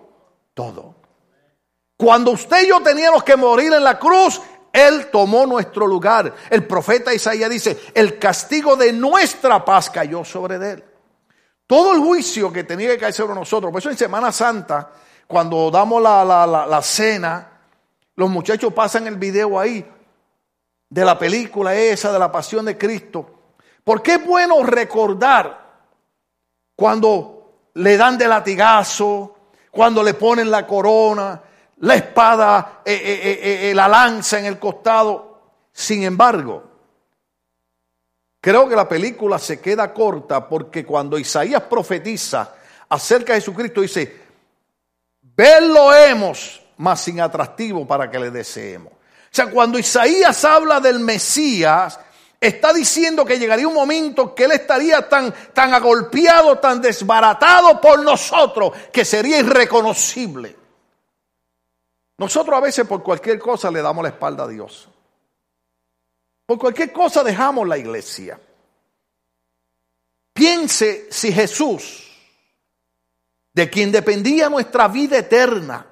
todo. 0.54 0.96
Cuando 1.98 2.32
usted 2.32 2.64
y 2.64 2.68
yo 2.68 2.82
teníamos 2.82 3.24
que 3.24 3.38
morir 3.38 3.72
en 3.74 3.84
la 3.84 3.98
cruz, 3.98 4.42
él 4.76 5.08
tomó 5.12 5.46
nuestro 5.46 5.88
lugar. 5.88 6.34
El 6.50 6.68
profeta 6.68 7.14
Isaías 7.14 7.50
dice, 7.50 7.80
el 7.94 8.20
castigo 8.20 8.76
de 8.76 8.92
nuestra 8.92 9.64
paz 9.64 9.90
cayó 9.90 10.26
sobre 10.26 10.56
él. 10.56 10.84
Todo 11.66 11.94
el 11.94 12.00
juicio 12.00 12.52
que 12.52 12.64
tenía 12.64 12.90
que 12.90 12.98
caer 12.98 13.14
sobre 13.14 13.34
nosotros. 13.34 13.72
Por 13.72 13.80
eso 13.80 13.90
en 13.90 13.98
Semana 13.98 14.32
Santa, 14.32 14.92
cuando 15.26 15.72
damos 15.72 16.02
la, 16.02 16.26
la 16.46 16.82
cena, 16.82 17.52
los 18.16 18.30
muchachos 18.30 18.74
pasan 18.74 19.08
el 19.08 19.16
video 19.16 19.60
ahí 19.60 19.86
de 20.90 21.06
la 21.06 21.18
película 21.18 21.74
esa, 21.76 22.12
de 22.12 22.20
la 22.20 22.32
pasión 22.32 22.66
de 22.66 22.78
Cristo. 22.78 23.30
Porque 23.84 24.16
es 24.16 24.26
bueno 24.26 24.64
recordar 24.64 25.66
cuando 26.76 27.70
le 27.76 27.98
dan 27.98 28.18
de 28.18 28.28
latigazo, 28.28 29.36
cuando 29.72 30.04
le 30.04 30.14
ponen 30.14 30.50
la 30.50 30.66
corona, 30.66 31.42
la 31.78 31.96
espada, 31.96 32.82
eh, 32.86 32.94
eh, 32.94 33.70
eh, 33.70 33.76
la 33.76 33.88
lanza 33.88 34.40
en 34.40 34.46
el 34.46 34.60
costado. 34.60 35.42
Sin 35.72 36.04
embargo, 36.04 36.64
creo 38.40 38.70
que 38.70 38.76
la 38.76 38.88
película 38.88 39.38
se 39.38 39.60
queda 39.60 39.94
corta 39.94 40.48
porque 40.48 40.86
cuando 40.86 41.20
Isaías 41.20 41.64
profetiza 41.64 42.56
acerca 42.88 43.34
de 43.34 43.42
Jesucristo 43.42 43.82
dice, 43.82 44.22
verlo 45.22 45.94
hemos, 45.94 46.62
mas 46.78 47.02
sin 47.02 47.20
atractivo 47.20 47.86
para 47.86 48.10
que 48.10 48.20
le 48.20 48.32
deseemos. 48.32 48.94
O 48.94 49.36
sea, 49.36 49.48
cuando 49.52 49.78
Isaías 49.78 50.46
habla 50.46 50.80
del 50.80 51.00
Mesías, 51.00 52.00
está 52.40 52.72
diciendo 52.72 53.26
que 53.26 53.38
llegaría 53.38 53.68
un 53.68 53.74
momento 53.74 54.34
que 54.34 54.46
él 54.46 54.54
estaría 54.54 55.10
tan, 55.10 55.34
tan 55.54 55.74
agolpeado, 55.74 56.58
tan 56.60 56.82
desbaratado 56.82 57.82
por 57.82 58.02
nosotros, 58.02 58.72
que 58.94 59.04
sería 59.04 59.40
irreconocible. 59.40 60.65
Nosotros 62.18 62.58
a 62.58 62.62
veces 62.62 62.88
por 62.88 63.04
cualquier 63.04 63.40
cosa 63.40 63.70
le 63.70 63.82
damos 63.82 64.04
la 64.04 64.10
espalda 64.10 64.44
a 64.44 64.48
Dios. 64.48 64.88
Por 66.46 66.58
cualquier 66.58 66.92
cosa 66.94 67.24
dejamos 67.24 67.68
la 67.68 67.78
iglesia. 67.78 68.40
Piense 70.34 71.08
si 71.12 71.32
Jesús, 71.32 72.04
de 73.54 73.70
quien 73.70 73.92
dependía 73.92 74.50
nuestra 74.50 74.88
vida 74.88 75.18
eterna, 75.18 75.86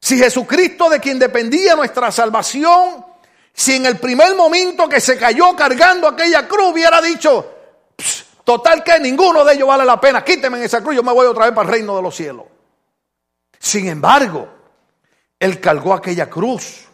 si 0.00 0.18
Jesucristo 0.18 0.90
de 0.90 0.98
quien 0.98 1.18
dependía 1.18 1.76
nuestra 1.76 2.10
salvación, 2.10 3.04
si 3.52 3.76
en 3.76 3.86
el 3.86 3.98
primer 3.98 4.34
momento 4.34 4.88
que 4.88 5.00
se 5.00 5.16
cayó 5.18 5.54
cargando 5.54 6.08
aquella 6.08 6.48
cruz 6.48 6.72
hubiera 6.72 7.00
dicho, 7.00 7.54
total 8.44 8.82
que 8.82 8.98
ninguno 8.98 9.44
de 9.44 9.54
ellos 9.54 9.68
vale 9.68 9.84
la 9.84 10.00
pena, 10.00 10.24
quíteme 10.24 10.58
en 10.58 10.64
esa 10.64 10.82
cruz, 10.82 10.96
yo 10.96 11.02
me 11.02 11.12
voy 11.12 11.26
otra 11.26 11.44
vez 11.44 11.54
para 11.54 11.68
el 11.68 11.74
reino 11.74 11.94
de 11.94 12.02
los 12.02 12.16
cielos. 12.16 12.46
Sin 13.58 13.86
embargo, 13.88 14.61
Él 15.42 15.58
cargó 15.58 15.92
aquella 15.92 16.30
cruz, 16.30 16.84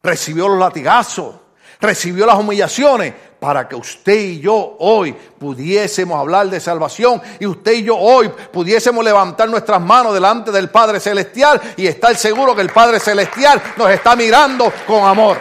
recibió 0.00 0.46
los 0.46 0.56
latigazos, 0.56 1.34
recibió 1.80 2.24
las 2.26 2.38
humillaciones, 2.38 3.12
para 3.40 3.68
que 3.68 3.74
usted 3.74 4.14
y 4.20 4.38
yo 4.38 4.76
hoy 4.78 5.12
pudiésemos 5.12 6.16
hablar 6.16 6.48
de 6.48 6.60
salvación 6.60 7.20
y 7.40 7.46
usted 7.46 7.72
y 7.72 7.82
yo 7.82 7.98
hoy 7.98 8.28
pudiésemos 8.28 9.04
levantar 9.04 9.48
nuestras 9.48 9.80
manos 9.80 10.14
delante 10.14 10.52
del 10.52 10.70
Padre 10.70 11.00
Celestial 11.00 11.60
y 11.76 11.88
estar 11.88 12.14
seguro 12.14 12.54
que 12.54 12.62
el 12.62 12.70
Padre 12.70 13.00
Celestial 13.00 13.60
nos 13.76 13.90
está 13.90 14.14
mirando 14.14 14.72
con 14.86 15.04
amor. 15.04 15.38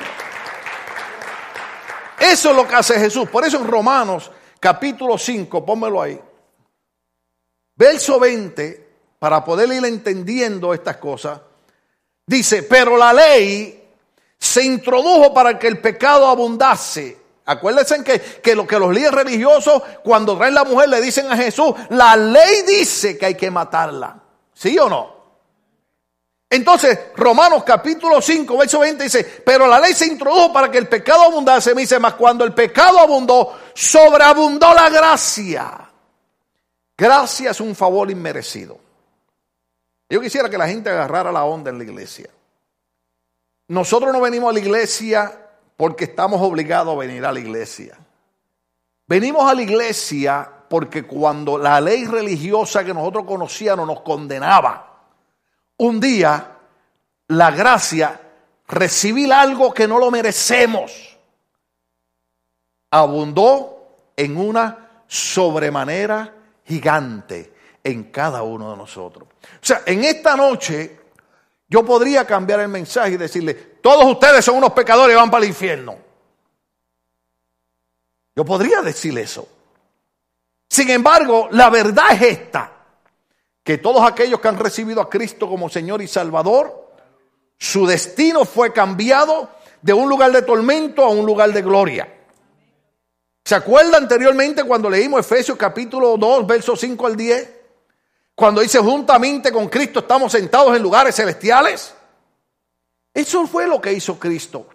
Eso 2.19 2.49
es 2.49 2.55
lo 2.55 2.67
que 2.67 2.73
hace 2.73 2.99
Jesús. 2.99 3.29
Por 3.29 3.45
eso 3.45 3.57
en 3.57 3.67
Romanos 3.67 4.31
capítulo 4.59 5.15
5, 5.15 5.63
pónmelo 5.63 6.01
ahí. 6.01 6.19
Verso 7.75 8.19
20, 8.19 8.89
para 9.19 9.45
poder 9.45 9.71
ir 9.71 9.85
entendiendo 9.85 10.73
estas 10.73 10.97
cosas, 10.97 11.39
dice, 12.31 12.63
pero 12.63 12.97
la 12.97 13.13
ley 13.13 13.83
se 14.37 14.63
introdujo 14.63 15.33
para 15.33 15.59
que 15.59 15.67
el 15.67 15.79
pecado 15.79 16.27
abundase 16.27 17.21
Acuérdense 17.45 18.03
que, 18.03 18.19
que, 18.19 18.55
lo, 18.55 18.67
que 18.67 18.77
los 18.77 18.93
líderes 18.93 19.13
religiosos, 19.13 19.81
cuando 20.03 20.37
traen 20.37 20.53
la 20.53 20.63
mujer, 20.63 20.89
le 20.89 21.01
dicen 21.01 21.29
a 21.31 21.35
Jesús, 21.35 21.73
la 21.89 22.15
ley 22.15 22.61
dice 22.67 23.17
que 23.17 23.25
hay 23.25 23.35
que 23.35 23.49
matarla. 23.49 24.15
¿Sí 24.53 24.77
o 24.77 24.87
no? 24.87 25.21
Entonces, 26.49 26.97
Romanos 27.15 27.63
capítulo 27.63 28.21
5, 28.21 28.57
verso 28.57 28.79
20 28.79 29.03
dice, 29.03 29.23
pero 29.45 29.67
la 29.67 29.79
ley 29.79 29.93
se 29.93 30.05
introdujo 30.05 30.53
para 30.53 30.69
que 30.69 30.77
el 30.77 30.87
pecado 30.87 31.23
abundase, 31.23 31.73
me 31.73 31.81
dice, 31.81 31.97
más 31.97 32.13
cuando 32.13 32.43
el 32.43 32.53
pecado 32.53 32.99
abundó, 32.99 33.57
sobreabundó 33.73 34.73
la 34.73 34.89
gracia. 34.89 35.89
Gracia 36.97 37.51
es 37.51 37.59
un 37.59 37.75
favor 37.75 38.11
inmerecido. 38.11 38.77
Yo 40.11 40.19
quisiera 40.19 40.49
que 40.49 40.57
la 40.57 40.67
gente 40.67 40.89
agarrara 40.89 41.31
la 41.31 41.45
onda 41.45 41.69
en 41.69 41.77
la 41.77 41.85
iglesia. 41.85 42.29
Nosotros 43.69 44.11
no 44.11 44.19
venimos 44.19 44.49
a 44.49 44.53
la 44.53 44.59
iglesia 44.59 45.49
porque 45.77 46.03
estamos 46.03 46.41
obligados 46.41 46.93
a 46.93 46.99
venir 46.99 47.25
a 47.25 47.31
la 47.31 47.39
iglesia. 47.39 47.97
Venimos 49.07 49.49
a 49.49 49.53
la 49.53 49.61
iglesia 49.61 50.51
porque 50.67 51.03
cuando 51.03 51.57
la 51.57 51.79
ley 51.79 52.03
religiosa 52.03 52.83
que 52.83 52.93
nosotros 52.93 53.23
conocíamos 53.23 53.87
nos 53.87 54.01
condenaba, 54.01 54.99
un 55.77 56.01
día 56.01 56.57
la 57.29 57.51
gracia, 57.51 58.19
recibir 58.67 59.31
algo 59.31 59.73
que 59.73 59.87
no 59.87 59.97
lo 59.97 60.11
merecemos, 60.11 61.17
abundó 62.89 63.95
en 64.17 64.35
una 64.35 64.89
sobremanera 65.07 66.33
gigante 66.65 67.50
en 67.83 68.05
cada 68.05 68.43
uno 68.43 68.71
de 68.71 68.77
nosotros. 68.77 69.27
O 69.27 69.65
sea, 69.65 69.83
en 69.85 70.03
esta 70.03 70.35
noche 70.35 70.99
yo 71.67 71.85
podría 71.85 72.25
cambiar 72.25 72.59
el 72.59 72.67
mensaje 72.67 73.11
y 73.11 73.17
decirle, 73.17 73.53
todos 73.53 74.05
ustedes 74.05 74.43
son 74.43 74.57
unos 74.57 74.73
pecadores 74.73 75.13
y 75.13 75.17
van 75.17 75.31
para 75.31 75.43
el 75.43 75.49
infierno. 75.49 75.97
Yo 78.35 78.45
podría 78.45 78.81
decir 78.81 79.17
eso. 79.17 79.47
Sin 80.69 80.89
embargo, 80.89 81.47
la 81.51 81.69
verdad 81.69 82.11
es 82.11 82.21
esta, 82.21 82.71
que 83.63 83.77
todos 83.77 84.03
aquellos 84.09 84.39
que 84.39 84.47
han 84.47 84.57
recibido 84.57 85.01
a 85.01 85.09
Cristo 85.09 85.47
como 85.47 85.69
Señor 85.69 86.01
y 86.01 86.07
Salvador, 86.07 86.93
su 87.57 87.85
destino 87.85 88.45
fue 88.45 88.73
cambiado 88.73 89.49
de 89.81 89.93
un 89.93 90.09
lugar 90.09 90.31
de 90.31 90.41
tormento 90.41 91.03
a 91.03 91.09
un 91.09 91.25
lugar 91.25 91.51
de 91.53 91.61
gloria. 91.61 92.07
¿Se 93.43 93.55
acuerda 93.55 93.97
anteriormente 93.97 94.63
cuando 94.63 94.89
leímos 94.89 95.21
Efesios 95.21 95.57
capítulo 95.57 96.17
2, 96.17 96.47
versos 96.47 96.79
5 96.79 97.07
al 97.07 97.15
10? 97.15 97.60
Cuando 98.41 98.61
dice 98.61 98.79
juntamente 98.79 99.51
con 99.51 99.69
Cristo 99.69 99.99
estamos 99.99 100.31
sentados 100.31 100.75
en 100.75 100.81
lugares 100.81 101.15
celestiales. 101.15 101.93
Eso 103.13 103.45
fue 103.45 103.67
lo 103.67 103.79
que 103.79 103.93
hizo 103.93 104.17
Cristo. 104.17 104.65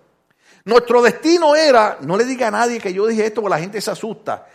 Nuestro 0.66 1.02
destino 1.02 1.56
era, 1.56 1.99
no 2.02 2.16
le 2.16 2.25
diga 2.25 2.46
a 2.46 2.52
nadie 2.52 2.78
que 2.78 2.94
yo 2.94 3.08
dije 3.08 3.26
esto 3.26 3.42
porque 3.42 3.56
la 3.56 3.61
gente 3.61 3.80
se 3.80 3.90
asusta, 3.90 4.46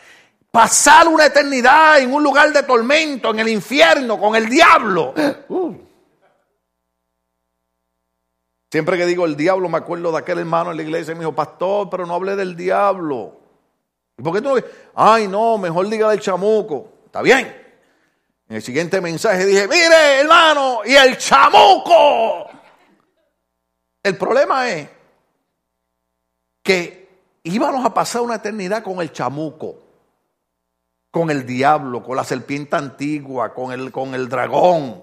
pasar 0.50 1.10
una 1.10 1.25
eternidad 1.25 2.00
en 2.00 2.13
un 2.13 2.24
lugar 2.24 2.53
de 2.53 2.63
tormento, 2.63 3.32
en 3.32 3.39
el 3.39 3.50
infierno, 3.50 4.18
con 4.18 4.34
el 4.34 4.48
diablo. 4.48 5.13
Uh. 5.50 5.75
Siempre 8.72 8.98
que 8.98 9.06
digo 9.06 9.25
el 9.25 9.36
diablo, 9.36 9.68
me 9.68 9.80
acuerdo 9.80 10.13
de 10.13 10.20
aquel 10.20 10.39
hermano 10.39 10.72
en 10.72 10.77
la 10.77 10.84
iglesia 10.84 11.12
y 11.12 11.15
me 11.15 11.20
dijo, 11.20 11.36
pastor, 11.36 11.89
pero 11.89 12.06
no 12.06 12.15
hable 12.15 12.38
del 12.38 12.56
diablo. 12.56 13.41
¿Y 14.18 14.24
por 14.24 14.34
qué 14.34 14.41
tú 14.41 14.56
no? 14.56 14.62
Ay, 14.96 15.27
no, 15.27 15.58
mejor 15.58 15.89
diga 15.89 16.10
del 16.10 16.22
chamuco. 16.22 16.88
Está 17.08 17.22
bien. 17.22 17.61
En 18.51 18.58
el 18.58 18.62
siguiente 18.62 19.00
mensaje 19.00 19.46
dije, 19.46 19.65
mire 19.65 20.20
hermano, 20.20 20.81
y 20.84 20.93
el 20.93 21.17
chamuco. 21.17 22.50
El 24.03 24.17
problema 24.17 24.70
es 24.70 24.89
que 26.62 27.08
íbamos 27.43 27.86
a 27.86 27.93
pasar 27.93 28.22
una 28.22 28.36
eternidad 28.36 28.84
con 28.84 29.00
el 29.00 29.13
chamuco, 29.13 29.77
con 31.12 31.31
el 31.31 31.46
diablo, 31.46 32.03
con 32.03 32.17
la 32.17 32.25
serpiente 32.25 32.75
antigua, 32.75 33.53
con 33.53 33.72
el, 33.72 33.89
con 33.89 34.13
el 34.15 34.27
dragón. 34.27 35.01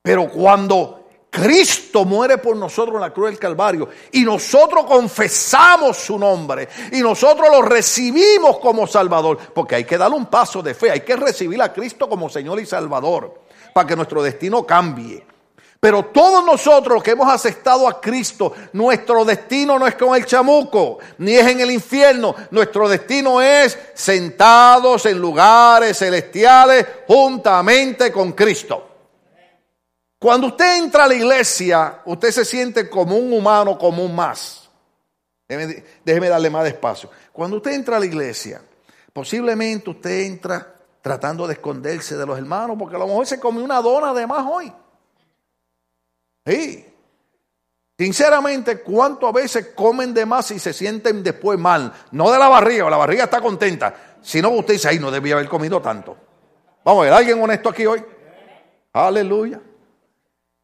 Pero 0.00 0.30
cuando 0.30 1.05
Cristo 1.36 2.06
muere 2.06 2.38
por 2.38 2.56
nosotros 2.56 2.94
en 2.94 3.02
la 3.02 3.12
cruz 3.12 3.28
del 3.28 3.38
Calvario 3.38 3.90
y 4.10 4.24
nosotros 4.24 4.86
confesamos 4.86 5.98
su 5.98 6.18
nombre 6.18 6.66
y 6.92 7.00
nosotros 7.02 7.48
lo 7.50 7.60
recibimos 7.60 8.58
como 8.58 8.86
Salvador, 8.86 9.36
porque 9.52 9.74
hay 9.74 9.84
que 9.84 9.98
darle 9.98 10.16
un 10.16 10.26
paso 10.26 10.62
de 10.62 10.72
fe, 10.72 10.90
hay 10.90 11.00
que 11.00 11.14
recibir 11.14 11.60
a 11.60 11.74
Cristo 11.74 12.08
como 12.08 12.30
Señor 12.30 12.58
y 12.58 12.64
Salvador 12.64 13.42
para 13.74 13.86
que 13.86 13.94
nuestro 13.94 14.22
destino 14.22 14.64
cambie. 14.64 15.26
Pero 15.78 16.06
todos 16.06 16.42
nosotros 16.42 17.02
que 17.02 17.10
hemos 17.10 17.30
aceptado 17.30 17.86
a 17.86 18.00
Cristo, 18.00 18.54
nuestro 18.72 19.22
destino 19.26 19.78
no 19.78 19.86
es 19.86 19.94
con 19.94 20.16
el 20.16 20.24
chamuco, 20.24 21.00
ni 21.18 21.34
es 21.34 21.46
en 21.46 21.60
el 21.60 21.70
infierno. 21.70 22.34
Nuestro 22.50 22.88
destino 22.88 23.42
es 23.42 23.78
sentados 23.92 25.04
en 25.04 25.18
lugares 25.18 25.98
celestiales 25.98 26.86
juntamente 27.06 28.10
con 28.10 28.32
Cristo. 28.32 28.85
Cuando 30.26 30.48
usted 30.48 30.78
entra 30.78 31.04
a 31.04 31.06
la 31.06 31.14
iglesia, 31.14 32.00
usted 32.04 32.32
se 32.32 32.44
siente 32.44 32.90
como 32.90 33.14
un 33.16 33.32
humano 33.32 33.78
común 33.78 34.12
más. 34.12 34.68
Déjeme, 35.46 36.28
darle 36.28 36.50
más 36.50 36.66
espacio. 36.66 37.08
Cuando 37.32 37.58
usted 37.58 37.70
entra 37.70 37.96
a 37.96 38.00
la 38.00 38.06
iglesia, 38.06 38.60
posiblemente 39.12 39.88
usted 39.88 40.22
entra 40.22 40.74
tratando 41.00 41.46
de 41.46 41.52
esconderse 41.52 42.16
de 42.16 42.26
los 42.26 42.36
hermanos, 42.36 42.76
porque 42.76 42.96
a 42.96 42.98
lo 42.98 43.06
mejor 43.06 43.24
se 43.24 43.38
come 43.38 43.62
una 43.62 43.80
dona 43.80 44.12
de 44.12 44.26
más 44.26 44.44
hoy. 44.50 44.72
Sí. 46.44 46.84
Sinceramente, 47.96 48.82
¿cuánto 48.82 49.28
a 49.28 49.32
veces 49.32 49.74
comen 49.76 50.12
de 50.12 50.26
más 50.26 50.50
y 50.50 50.58
se 50.58 50.72
sienten 50.72 51.22
después 51.22 51.56
mal? 51.56 51.92
No 52.10 52.32
de 52.32 52.38
la 52.40 52.48
barriga, 52.48 52.90
la 52.90 52.96
barriga 52.96 53.22
está 53.22 53.40
contenta, 53.40 54.16
sino 54.22 54.50
usted 54.50 54.74
dice, 54.74 54.88
ay, 54.88 54.98
no 54.98 55.12
debía 55.12 55.34
haber 55.34 55.48
comido 55.48 55.80
tanto. 55.80 56.16
Vamos 56.84 57.02
a 57.02 57.04
ver, 57.04 57.12
¿alguien 57.12 57.40
honesto 57.40 57.68
aquí 57.68 57.86
hoy? 57.86 58.04
Aleluya. 58.92 59.60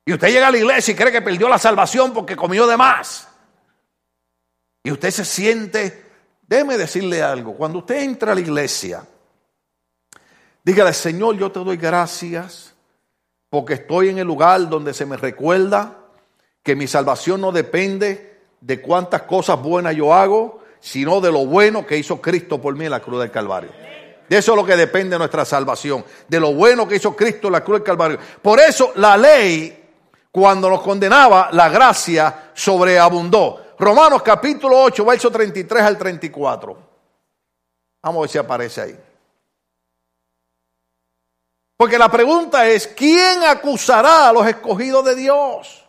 Y 0.04 0.12
usted 0.12 0.28
llega 0.28 0.48
a 0.48 0.50
la 0.50 0.58
iglesia 0.58 0.92
y 0.92 0.96
cree 0.96 1.12
que 1.12 1.22
perdió 1.22 1.48
la 1.48 1.58
salvación 1.58 2.12
porque 2.12 2.34
comió 2.34 2.66
de 2.66 2.76
más. 2.76 3.28
Y 4.82 4.90
usted 4.90 5.10
se 5.10 5.24
siente, 5.24 6.04
déjeme 6.46 6.76
decirle 6.76 7.22
algo, 7.22 7.54
cuando 7.54 7.78
usted 7.78 8.02
entra 8.02 8.32
a 8.32 8.34
la 8.34 8.40
iglesia, 8.40 9.06
dígale, 10.64 10.92
Señor, 10.92 11.36
yo 11.36 11.52
te 11.52 11.60
doy 11.60 11.76
gracias 11.76 12.74
porque 13.48 13.74
estoy 13.74 14.08
en 14.08 14.18
el 14.18 14.26
lugar 14.26 14.68
donde 14.68 14.92
se 14.92 15.06
me 15.06 15.16
recuerda 15.16 15.98
que 16.62 16.74
mi 16.74 16.86
salvación 16.86 17.40
no 17.40 17.52
depende 17.52 18.40
de 18.60 18.80
cuántas 18.80 19.22
cosas 19.22 19.60
buenas 19.60 19.94
yo 19.94 20.14
hago, 20.14 20.62
sino 20.80 21.20
de 21.20 21.30
lo 21.30 21.46
bueno 21.46 21.86
que 21.86 21.96
hizo 21.96 22.20
Cristo 22.20 22.60
por 22.60 22.74
mí 22.74 22.86
en 22.86 22.90
la 22.90 23.00
cruz 23.00 23.20
del 23.20 23.30
Calvario. 23.30 23.70
De 24.28 24.38
eso 24.38 24.52
es 24.52 24.56
lo 24.56 24.64
que 24.64 24.76
depende 24.76 25.18
nuestra 25.18 25.44
salvación, 25.44 26.04
de 26.26 26.40
lo 26.40 26.54
bueno 26.54 26.88
que 26.88 26.96
hizo 26.96 27.14
Cristo 27.14 27.48
en 27.48 27.52
la 27.52 27.62
cruz 27.62 27.78
del 27.78 27.86
Calvario. 27.86 28.18
Por 28.40 28.58
eso 28.58 28.92
la 28.96 29.16
ley, 29.16 29.81
cuando 30.32 30.70
nos 30.70 30.80
condenaba, 30.80 31.50
la 31.52 31.68
gracia 31.68 32.50
sobreabundó. 32.54 33.74
Romanos 33.78 34.22
capítulo 34.22 34.80
8, 34.80 35.04
verso 35.04 35.30
33 35.30 35.82
al 35.82 35.98
34. 35.98 36.88
Vamos 38.02 38.18
a 38.18 38.20
ver 38.22 38.30
si 38.30 38.38
aparece 38.38 38.80
ahí. 38.80 38.98
Porque 41.76 41.98
la 41.98 42.10
pregunta 42.10 42.66
es, 42.66 42.86
¿quién 42.86 43.44
acusará 43.44 44.30
a 44.30 44.32
los 44.32 44.46
escogidos 44.46 45.04
de 45.04 45.16
Dios? 45.16 45.84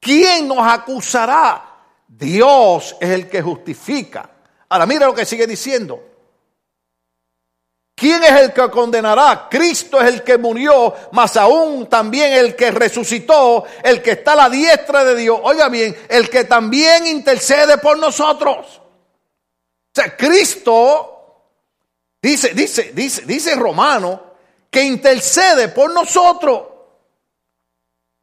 ¿Quién 0.00 0.48
nos 0.48 0.66
acusará? 0.66 1.62
Dios 2.08 2.96
es 3.00 3.10
el 3.10 3.28
que 3.28 3.40
justifica. 3.40 4.28
Ahora 4.68 4.86
mira 4.86 5.06
lo 5.06 5.14
que 5.14 5.24
sigue 5.24 5.46
diciendo. 5.46 6.13
¿Quién 7.94 8.24
es 8.24 8.32
el 8.32 8.52
que 8.52 8.68
condenará? 8.70 9.46
Cristo 9.48 10.00
es 10.00 10.12
el 10.12 10.22
que 10.22 10.36
murió, 10.36 10.94
más 11.12 11.36
aún 11.36 11.88
también 11.88 12.32
el 12.32 12.56
que 12.56 12.72
resucitó, 12.72 13.64
el 13.84 14.02
que 14.02 14.12
está 14.12 14.32
a 14.32 14.36
la 14.36 14.50
diestra 14.50 15.04
de 15.04 15.14
Dios. 15.14 15.38
Oiga 15.42 15.68
bien, 15.68 15.96
el 16.08 16.28
que 16.28 16.44
también 16.44 17.06
intercede 17.06 17.78
por 17.78 17.96
nosotros. 17.98 18.66
O 18.66 19.94
sea, 19.94 20.16
Cristo 20.16 21.50
dice, 22.20 22.52
dice, 22.52 22.90
dice, 22.92 23.22
dice 23.26 23.54
Romano 23.54 24.34
que 24.68 24.82
intercede 24.82 25.68
por 25.68 25.92
nosotros. 25.92 26.62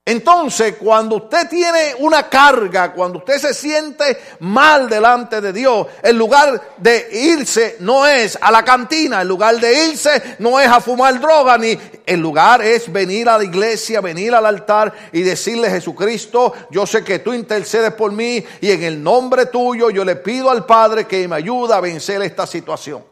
Entonces, 0.03 0.77
cuando 0.77 1.17
usted 1.17 1.48
tiene 1.48 1.93
una 2.00 2.27
carga, 2.27 2.91
cuando 2.91 3.20
usted 3.20 3.38
se 3.38 3.53
siente 3.53 4.17
mal 4.39 4.89
delante 4.89 5.39
de 5.39 5.53
Dios, 5.53 5.86
el 6.01 6.17
lugar 6.17 6.74
de 6.77 7.08
irse 7.12 7.77
no 7.81 8.08
es 8.08 8.36
a 8.41 8.50
la 8.50 8.65
cantina, 8.65 9.22
el 9.22 9.27
lugar 9.27 9.60
de 9.60 9.89
irse 9.89 10.38
no 10.39 10.60
es 10.60 10.67
a 10.67 10.81
fumar 10.81 11.22
droga, 11.22 11.55
ni 11.60 11.77
el 12.03 12.20
lugar 12.20 12.63
es 12.63 12.91
venir 12.91 13.29
a 13.29 13.38
la 13.38 13.43
iglesia, 13.43 14.01
venir 14.01 14.34
al 14.34 14.48
altar 14.48 14.91
y 15.12 15.22
decirle 15.22 15.70
Jesucristo, 15.70 16.51
yo 16.72 16.88
sé 16.88 17.03
que 17.03 17.20
tú 17.20 17.31
intercedes 17.31 17.93
por 17.93 18.12
mí 18.12 18.43
y 18.60 18.72
en 18.72 18.81
el 18.81 19.03
nombre 19.03 19.46
tuyo 19.46 19.91
yo 19.91 20.03
le 20.03 20.15
pido 20.15 20.50
al 20.50 20.65
Padre 20.65 21.05
que 21.05 21.27
me 21.27 21.36
ayude 21.36 21.75
a 21.75 21.79
vencer 21.79 22.24
esta 22.24 22.48
situación. 22.48 23.05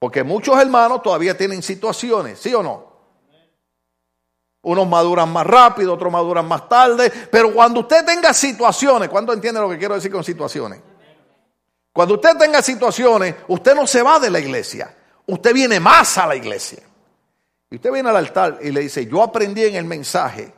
Porque 0.00 0.24
muchos 0.24 0.60
hermanos 0.60 1.00
todavía 1.00 1.38
tienen 1.38 1.62
situaciones, 1.62 2.40
¿sí 2.40 2.52
o 2.52 2.60
no? 2.60 2.91
Unos 4.62 4.88
maduran 4.88 5.32
más 5.32 5.46
rápido, 5.46 5.94
otros 5.94 6.12
maduran 6.12 6.46
más 6.46 6.68
tarde. 6.68 7.10
Pero 7.30 7.52
cuando 7.52 7.80
usted 7.80 8.04
tenga 8.04 8.32
situaciones, 8.32 9.08
¿cuánto 9.08 9.32
entiende 9.32 9.60
lo 9.60 9.68
que 9.68 9.78
quiero 9.78 9.96
decir 9.96 10.12
con 10.12 10.22
situaciones? 10.22 10.80
Cuando 11.92 12.14
usted 12.14 12.36
tenga 12.38 12.62
situaciones, 12.62 13.34
usted 13.48 13.74
no 13.74 13.86
se 13.86 14.02
va 14.02 14.18
de 14.18 14.30
la 14.30 14.38
iglesia. 14.38 14.96
Usted 15.26 15.52
viene 15.52 15.80
más 15.80 16.16
a 16.16 16.26
la 16.26 16.36
iglesia. 16.36 16.82
Y 17.70 17.76
usted 17.76 17.92
viene 17.92 18.08
al 18.08 18.16
altar 18.16 18.58
y 18.62 18.70
le 18.70 18.80
dice, 18.82 19.06
yo 19.06 19.22
aprendí 19.22 19.64
en 19.64 19.74
el 19.74 19.84
mensaje 19.84 20.52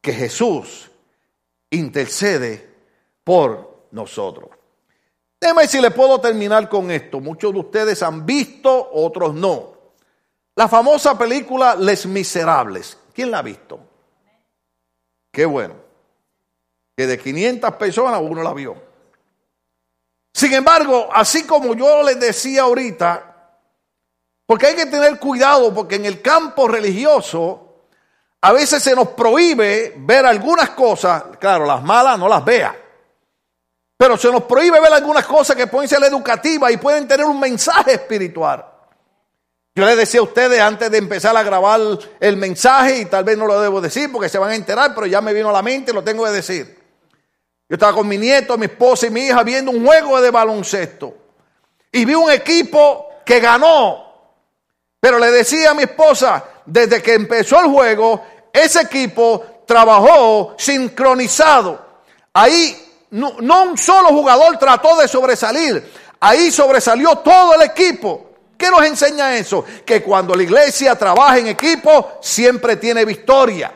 que 0.00 0.12
Jesús 0.12 0.90
intercede 1.70 2.68
por 3.22 3.86
nosotros. 3.92 4.50
Déjeme 5.40 5.68
si 5.68 5.80
le 5.80 5.90
puedo 5.90 6.20
terminar 6.20 6.68
con 6.68 6.90
esto. 6.90 7.20
Muchos 7.20 7.52
de 7.52 7.60
ustedes 7.60 8.02
han 8.02 8.26
visto, 8.26 8.90
otros 8.92 9.34
no. 9.34 9.74
La 10.56 10.68
famosa 10.68 11.18
película 11.18 11.74
Les 11.74 12.06
Miserables. 12.06 12.98
¿Quién 13.14 13.30
la 13.30 13.38
ha 13.38 13.42
visto? 13.42 13.80
Qué 15.32 15.46
bueno. 15.46 15.74
Que 16.96 17.06
de 17.06 17.18
500 17.18 17.74
personas 17.74 18.20
uno 18.22 18.42
la 18.42 18.52
vio. 18.52 18.76
Sin 20.32 20.52
embargo, 20.52 21.08
así 21.12 21.46
como 21.46 21.74
yo 21.74 22.02
les 22.02 22.18
decía 22.18 22.62
ahorita, 22.62 23.34
porque 24.46 24.66
hay 24.66 24.74
que 24.74 24.86
tener 24.86 25.18
cuidado, 25.18 25.72
porque 25.72 25.94
en 25.94 26.06
el 26.06 26.20
campo 26.20 26.66
religioso 26.66 27.86
a 28.40 28.52
veces 28.52 28.82
se 28.82 28.94
nos 28.94 29.08
prohíbe 29.10 29.94
ver 29.96 30.26
algunas 30.26 30.70
cosas, 30.70 31.24
claro, 31.38 31.64
las 31.64 31.82
malas 31.82 32.18
no 32.18 32.28
las 32.28 32.44
vea, 32.44 32.76
pero 33.96 34.16
se 34.16 34.30
nos 34.30 34.42
prohíbe 34.42 34.80
ver 34.80 34.92
algunas 34.92 35.24
cosas 35.24 35.56
que 35.56 35.68
pueden 35.68 35.88
ser 35.88 36.02
educativas 36.02 36.72
y 36.72 36.76
pueden 36.78 37.06
tener 37.06 37.24
un 37.24 37.38
mensaje 37.38 37.94
espiritual. 37.94 38.73
Yo 39.76 39.84
les 39.84 39.96
decía 39.96 40.20
a 40.20 40.22
ustedes 40.22 40.60
antes 40.60 40.88
de 40.88 40.98
empezar 40.98 41.36
a 41.36 41.42
grabar 41.42 41.80
el 42.20 42.36
mensaje, 42.36 42.98
y 42.98 43.04
tal 43.06 43.24
vez 43.24 43.36
no 43.36 43.46
lo 43.46 43.60
debo 43.60 43.80
decir 43.80 44.10
porque 44.12 44.28
se 44.28 44.38
van 44.38 44.50
a 44.50 44.54
enterar, 44.54 44.94
pero 44.94 45.06
ya 45.06 45.20
me 45.20 45.32
vino 45.32 45.50
a 45.50 45.52
la 45.52 45.62
mente 45.62 45.90
y 45.90 45.94
lo 45.94 46.04
tengo 46.04 46.24
que 46.24 46.30
decir. 46.30 46.78
Yo 47.68 47.74
estaba 47.74 47.92
con 47.92 48.06
mi 48.06 48.16
nieto, 48.16 48.56
mi 48.56 48.66
esposa 48.66 49.06
y 49.06 49.10
mi 49.10 49.22
hija 49.26 49.42
viendo 49.42 49.72
un 49.72 49.84
juego 49.84 50.20
de 50.20 50.30
baloncesto. 50.30 51.16
Y 51.90 52.04
vi 52.04 52.14
un 52.14 52.30
equipo 52.30 53.08
que 53.26 53.40
ganó. 53.40 54.04
Pero 55.00 55.18
le 55.18 55.32
decía 55.32 55.72
a 55.72 55.74
mi 55.74 55.82
esposa, 55.82 56.44
desde 56.66 57.02
que 57.02 57.14
empezó 57.14 57.60
el 57.60 57.70
juego, 57.70 58.24
ese 58.52 58.82
equipo 58.82 59.62
trabajó 59.66 60.54
sincronizado. 60.56 61.84
Ahí 62.32 63.06
no, 63.10 63.36
no 63.40 63.64
un 63.64 63.78
solo 63.78 64.10
jugador 64.10 64.56
trató 64.56 64.96
de 64.98 65.08
sobresalir. 65.08 65.92
Ahí 66.20 66.52
sobresalió 66.52 67.16
todo 67.18 67.54
el 67.54 67.62
equipo. 67.62 68.33
¿Qué 68.56 68.70
nos 68.70 68.84
enseña 68.84 69.36
eso? 69.36 69.64
Que 69.84 70.02
cuando 70.02 70.34
la 70.34 70.42
iglesia 70.42 70.96
trabaja 70.96 71.38
en 71.38 71.48
equipo, 71.48 72.18
siempre 72.22 72.76
tiene 72.76 73.04
victoria. 73.04 73.72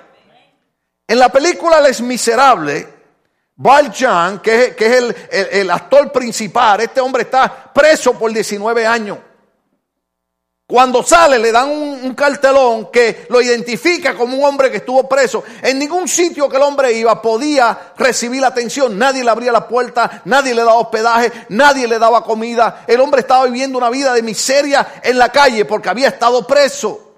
En 1.06 1.18
la 1.18 1.30
película 1.30 1.80
Les 1.80 2.00
Miserables, 2.00 2.86
Val 3.56 3.92
Jan, 3.92 4.40
que 4.40 4.76
es, 4.78 4.92
el, 4.92 5.16
el 5.30 5.70
actor 5.70 6.12
principal, 6.12 6.80
este 6.80 7.00
hombre 7.00 7.22
está 7.22 7.72
preso 7.72 8.16
por 8.18 8.32
19 8.32 8.86
años. 8.86 9.18
Cuando 10.70 11.02
sale 11.02 11.38
le 11.38 11.50
dan 11.50 11.70
un, 11.70 12.14
cartelón 12.14 12.90
que 12.90 13.24
lo 13.30 13.40
identifica 13.40 14.14
como 14.14 14.36
un 14.36 14.44
hombre 14.44 14.70
que 14.70 14.76
estuvo 14.76 15.08
preso. 15.08 15.42
En 15.62 15.78
ningún 15.78 16.06
sitio 16.06 16.46
que 16.46 16.58
el 16.58 16.62
hombre 16.62 16.92
iba 16.92 17.22
podía 17.22 17.94
recibir 17.96 18.44
atención. 18.44 18.98
Nadie 18.98 19.24
le 19.24 19.30
abría 19.30 19.50
la 19.50 19.66
puerta, 19.66 20.20
nadie 20.26 20.54
le 20.54 20.60
daba 20.60 20.74
hospedaje, 20.74 21.32
nadie 21.48 21.88
le 21.88 21.98
daba 21.98 22.22
comida. 22.22 22.84
El 22.86 23.00
hombre 23.00 23.22
estaba 23.22 23.46
viviendo 23.46 23.78
una 23.78 23.88
vida 23.88 24.12
de 24.12 24.20
miseria 24.20 25.00
en 25.02 25.16
la 25.16 25.32
calle 25.32 25.64
porque 25.64 25.88
había 25.88 26.08
estado 26.08 26.46
preso. 26.46 27.14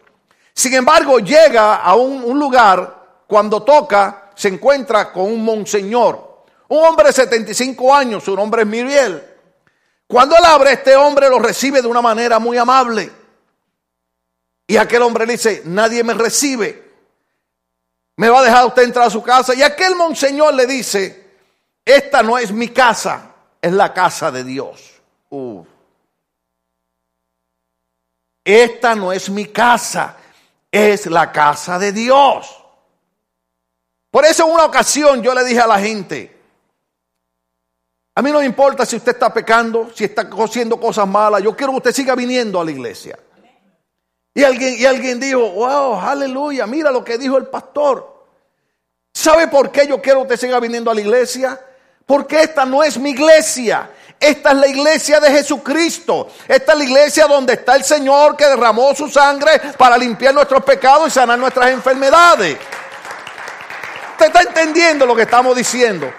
Sin 0.55 0.73
embargo, 0.75 1.19
llega 1.19 1.75
a 1.75 1.97
un, 1.97 2.23
un 2.23 2.39
lugar, 2.39 3.25
cuando 3.27 3.65
toca, 3.65 4.31
se 4.37 4.47
encuentra 4.47 5.11
con 5.11 5.25
un 5.25 5.45
monseñor. 5.45 6.45
Un 6.69 6.87
hombre 6.87 7.09
de 7.09 7.15
75 7.15 7.93
años, 7.93 8.23
su 8.23 8.37
nombre 8.37 8.63
es 8.63 8.69
Miriel. 8.69 9.25
Cuando 10.07 10.37
él 10.37 10.45
abre, 10.45 10.75
este 10.75 10.95
hombre 10.95 11.29
lo 11.29 11.41
recibe 11.41 11.83
de 11.83 11.89
una 11.89 12.01
manera 12.01 12.39
muy 12.39 12.57
amable. 12.57 13.19
Y 14.71 14.77
aquel 14.77 15.03
hombre 15.03 15.27
le 15.27 15.33
dice, 15.33 15.63
nadie 15.65 16.05
me 16.05 16.15
recibe. 16.15 16.93
¿Me 18.15 18.29
va 18.29 18.39
a 18.39 18.45
dejar 18.45 18.67
usted 18.67 18.85
entrar 18.85 19.09
a 19.09 19.11
su 19.11 19.21
casa? 19.21 19.53
Y 19.53 19.65
aquel 19.65 19.97
monseñor 19.97 20.55
le 20.55 20.65
dice, 20.65 21.29
esta 21.85 22.23
no 22.23 22.39
es 22.39 22.53
mi 22.53 22.69
casa, 22.69 23.35
es 23.61 23.73
la 23.73 23.93
casa 23.93 24.31
de 24.31 24.45
Dios. 24.45 25.03
Esta 28.45 28.95
no 28.95 29.13
es 29.13 29.29
mi 29.29 29.47
casa, 29.47 30.17
es 30.71 31.07
la 31.07 31.33
casa 31.33 31.77
de 31.81 31.91
Dios. 31.91 32.57
Por 34.09 34.25
eso 34.25 34.47
en 34.47 34.53
una 34.53 34.67
ocasión 34.67 35.21
yo 35.21 35.35
le 35.35 35.43
dije 35.43 35.63
a 35.63 35.67
la 35.67 35.81
gente, 35.81 36.41
a 38.15 38.23
mí 38.23 38.31
no 38.31 38.39
me 38.39 38.47
importa 38.47 38.87
si 38.87 38.95
usted 38.95 39.15
está 39.15 39.35
pecando, 39.35 39.91
si 39.93 40.05
está 40.05 40.31
haciendo 40.31 40.79
cosas 40.79 41.09
malas, 41.09 41.43
yo 41.43 41.57
quiero 41.57 41.73
que 41.73 41.79
usted 41.79 41.93
siga 41.93 42.15
viniendo 42.15 42.61
a 42.61 42.65
la 42.65 42.71
iglesia. 42.71 43.19
Y 44.35 44.45
alguien, 44.45 44.77
y 44.79 44.87
alguien 44.87 45.19
dijo, 45.19 45.41
wow, 45.51 46.01
aleluya, 46.01 46.67
mira 46.67 46.91
lo 46.91 47.05
que 47.05 47.19
dijo 47.19 47.37
el 47.37 47.47
pastor. 47.47 48.25
¿Sabe 49.13 49.49
por 49.49 49.71
qué 49.73 49.87
yo 49.87 50.01
quiero 50.01 50.21
que 50.21 50.35
usted 50.35 50.47
siga 50.47 50.61
viniendo 50.61 50.91
a 50.91 50.95
la 50.95 51.01
iglesia? 51.01 51.61
Porque 52.07 52.43
esta 52.43 52.65
no 52.65 52.83
es 52.83 52.99
mi 52.99 53.11
iglesia. 53.11 53.91
Esta 54.19 54.51
es 54.51 54.57
la 54.57 54.67
iglesia 54.67 55.19
de 55.19 55.31
Jesucristo. 55.31 56.29
Esta 56.47 56.73
es 56.73 56.79
la 56.79 56.85
iglesia 56.85 57.27
donde 57.27 57.55
está 57.55 57.75
el 57.75 57.85
Señor 57.85 58.37
que 58.37 58.47
derramó 58.47 58.95
su 58.95 59.09
sangre 59.09 59.59
para 59.77 59.97
limpiar 59.97 60.35
nuestros 60.35 60.63
pecados 60.63 61.09
y 61.09 61.11
sanar 61.11 61.39
nuestras 61.39 61.71
enfermedades. 61.71 62.59
¿Usted 64.13 64.27
está 64.27 64.43
entendiendo 64.43 65.07
lo 65.07 65.17
que 65.17 65.23
estamos 65.23 65.57
diciendo? 65.57 66.13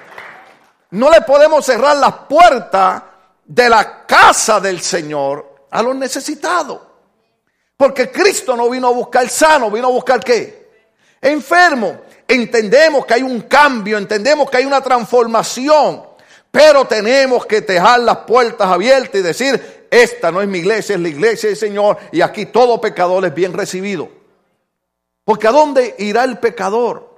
No 0.91 1.09
le 1.09 1.21
podemos 1.21 1.65
cerrar 1.65 1.95
las 1.97 2.13
puertas 2.27 3.03
de 3.45 3.69
la 3.69 4.05
casa 4.05 4.59
del 4.59 4.81
Señor 4.81 5.67
a 5.69 5.81
los 5.81 5.95
necesitados. 5.95 6.90
Porque 7.81 8.11
Cristo 8.11 8.55
no 8.55 8.69
vino 8.69 8.89
a 8.89 8.91
buscar 8.91 9.27
sano, 9.27 9.71
vino 9.71 9.87
a 9.87 9.89
buscar 9.89 10.23
qué? 10.23 10.69
Enfermo. 11.19 12.01
Entendemos 12.27 13.07
que 13.07 13.15
hay 13.15 13.23
un 13.23 13.41
cambio, 13.41 13.97
entendemos 13.97 14.51
que 14.51 14.57
hay 14.57 14.65
una 14.65 14.81
transformación, 14.81 16.03
pero 16.51 16.85
tenemos 16.85 17.43
que 17.47 17.61
dejar 17.61 18.01
las 18.01 18.17
puertas 18.17 18.67
abiertas 18.67 19.15
y 19.15 19.23
decir, 19.23 19.87
esta 19.89 20.31
no 20.31 20.43
es 20.43 20.47
mi 20.47 20.59
iglesia, 20.59 20.93
es 20.93 21.01
la 21.01 21.09
iglesia 21.09 21.49
del 21.49 21.57
Señor 21.57 21.97
y 22.11 22.21
aquí 22.21 22.45
todo 22.45 22.79
pecador 22.79 23.25
es 23.25 23.33
bien 23.33 23.51
recibido. 23.51 24.09
Porque 25.25 25.47
¿a 25.47 25.51
dónde 25.51 25.95
irá 25.97 26.23
el 26.23 26.37
pecador? 26.37 27.09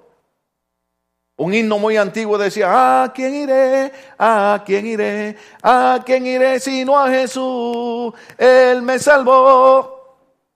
Un 1.35 1.53
himno 1.55 1.77
muy 1.77 1.97
antiguo 1.97 2.37
decía, 2.37 3.03
¿a 3.03 3.11
quién 3.11 3.35
iré? 3.35 3.91
¿A 4.17 4.63
quién 4.65 4.87
iré? 4.87 5.35
¿A 5.61 6.01
quién 6.05 6.25
iré 6.25 6.61
sino 6.61 6.97
a 6.97 7.09
Jesús? 7.09 8.13
Él 8.37 8.81
me 8.81 8.97
salvó. 8.97 10.02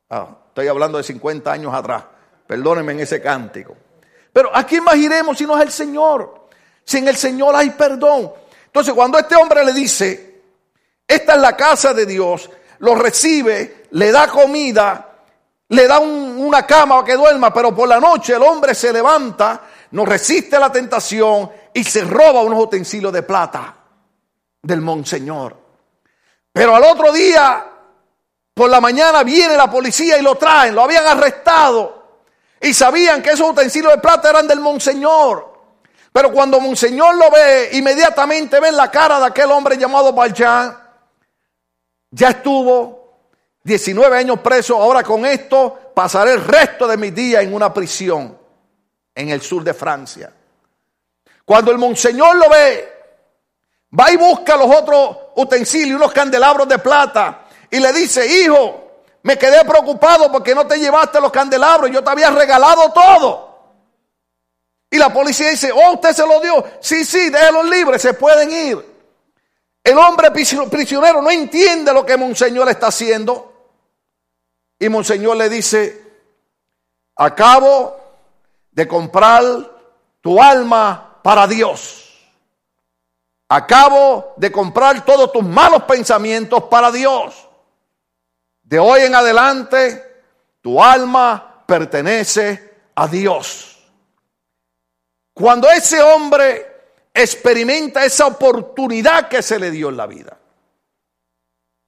Ah, 0.10 0.28
estoy 0.48 0.68
hablando 0.68 0.98
de 0.98 1.04
50 1.04 1.52
años 1.52 1.74
atrás. 1.74 2.04
Perdónenme 2.46 2.94
en 2.94 3.02
ese 3.02 3.22
cántico. 3.22 3.76
Pero 4.32 4.56
¿a 4.56 4.64
quién 4.64 4.84
más 4.84 4.96
iremos 4.96 5.38
si 5.38 5.46
no 5.46 5.58
es 5.58 5.64
el 5.64 5.72
Señor? 5.72 6.48
Si 6.84 6.98
en 6.98 7.08
el 7.08 7.18
Señor 7.18 7.56
hay 7.56 7.72
perdón. 7.72 8.32
Entonces 8.66 8.94
cuando 8.94 9.18
este 9.18 9.36
hombre 9.36 9.66
le 9.66 9.74
dice, 9.74 10.42
esta 11.08 11.34
es 11.34 11.42
la 11.42 11.58
casa 11.58 11.94
de 11.94 12.06
Dios, 12.06 12.50
lo 12.80 12.96
recibe, 12.96 13.88
le 13.92 14.12
da 14.12 14.28
comida, 14.28 15.18
le 15.70 15.88
da 15.88 16.00
una 16.00 16.66
cama 16.66 16.96
para 16.96 17.06
que 17.06 17.16
duerma, 17.16 17.54
pero 17.54 17.76
por 17.76 17.88
la 17.88 18.00
noche 18.00 18.36
el 18.36 18.44
hombre 18.44 18.76
se 18.76 18.94
levanta, 18.94 19.62
no 19.92 20.06
resiste 20.06 20.60
la 20.60 20.72
tentación 20.72 21.50
y 21.74 21.84
se 21.84 22.02
roba 22.02 22.42
unos 22.42 22.64
utensilios 22.64 23.12
de 23.12 23.24
plata 23.24 23.76
del 24.62 24.82
monseñor. 24.82 25.58
Pero 26.54 26.76
al 26.76 26.84
otro 26.84 27.12
día, 27.12 27.66
por 28.58 28.70
la 28.70 28.82
mañana, 28.82 29.24
viene 29.24 29.56
la 29.56 29.70
policía 29.70 30.18
y 30.18 30.24
lo 30.24 30.36
traen, 30.36 30.74
lo 30.74 30.82
habían 30.82 31.06
arrestado 31.06 32.26
y 32.60 32.74
sabían 32.74 33.22
que 33.22 33.30
esos 33.30 33.52
utensilios 33.52 33.94
de 33.94 34.00
plata 34.00 34.32
eran 34.32 34.48
del 34.48 34.60
monseñor. 34.60 35.54
Pero 36.12 36.34
cuando 36.34 36.60
monseñor 36.60 37.16
lo 37.16 37.30
ve, 37.30 37.70
inmediatamente 37.74 38.60
ven 38.60 38.76
la 38.76 38.90
cara 38.90 39.20
de 39.20 39.28
aquel 39.28 39.52
hombre 39.52 39.78
llamado 39.78 40.12
Valjean 40.12 40.76
ya 42.10 42.30
estuvo 42.30 43.20
19 43.64 44.18
años 44.18 44.40
preso, 44.40 44.82
ahora 44.82 45.04
con 45.04 45.26
esto 45.26 45.92
pasaré 45.94 46.34
el 46.34 46.44
resto 46.44 46.88
de 46.88 46.98
mis 46.98 47.14
días 47.14 47.44
en 47.44 47.54
una 47.54 47.72
prisión 47.72 48.38
en 49.14 49.30
el 49.30 49.42
sur 49.42 49.64
de 49.64 49.74
Francia. 49.76 50.34
Cuando 51.46 51.72
el 51.72 51.78
monseñor 51.78 52.38
lo 52.38 52.50
ve, 52.50 52.94
va 54.00 54.12
y 54.12 54.18
busca 54.18 54.58
los 54.58 54.76
otros 54.76 55.18
utensilios, 55.36 55.98
unos 55.98 56.12
candelabros 56.12 56.68
de 56.68 56.80
plata, 56.80 57.47
y 57.70 57.80
le 57.80 57.94
dice, 57.94 58.26
hijo, 58.26 58.88
me 59.24 59.38
quedé 59.38 59.66
preocupado 59.66 60.32
porque 60.32 60.56
no 60.56 60.66
te 60.66 60.80
llevaste 60.80 61.20
los 61.20 61.32
candelabros, 61.32 61.92
yo 61.92 62.04
te 62.04 62.10
había 62.10 62.30
regalado 62.30 62.92
todo. 62.94 63.48
Y 64.90 64.98
la 64.98 65.12
policía 65.12 65.50
dice, 65.50 65.72
oh, 65.72 65.94
usted 65.94 66.14
se 66.14 66.26
lo 66.26 66.40
dio. 66.40 66.64
Sí, 66.80 67.04
sí, 67.04 67.30
déjenlos 67.30 67.70
libres, 67.70 68.02
se 68.02 68.14
pueden 68.14 68.52
ir. 68.52 68.98
El 69.84 69.98
hombre 69.98 70.32
prisionero 70.32 71.22
no 71.22 71.30
entiende 71.30 71.94
lo 71.94 72.06
que 72.06 72.18
Monseñor 72.18 72.70
está 72.70 72.88
haciendo. 72.88 73.54
Y 74.80 74.90
Monseñor 74.90 75.38
le 75.38 75.50
dice, 75.50 76.04
acabo 77.16 77.98
de 78.72 78.88
comprar 78.88 79.44
tu 80.22 80.42
alma 80.42 81.20
para 81.24 81.48
Dios. 81.48 82.14
Acabo 83.50 84.34
de 84.36 84.52
comprar 84.52 85.06
todos 85.06 85.32
tus 85.32 85.44
malos 85.44 85.84
pensamientos 85.84 86.64
para 86.64 86.92
Dios. 86.92 87.47
De 88.68 88.78
hoy 88.80 89.04
en 89.04 89.16
adelante, 89.16 90.24
tu 90.60 90.84
alma 90.84 91.64
pertenece 91.66 92.90
a 92.96 93.08
Dios. 93.08 93.78
Cuando 95.34 95.72
ese 95.72 96.02
hombre 96.02 96.68
experimenta 97.14 98.04
esa 98.04 98.26
oportunidad 98.26 99.30
que 99.30 99.42
se 99.42 99.58
le 99.58 99.72
dio 99.72 99.88
en 99.88 99.96
la 99.96 100.06
vida. 100.06 100.38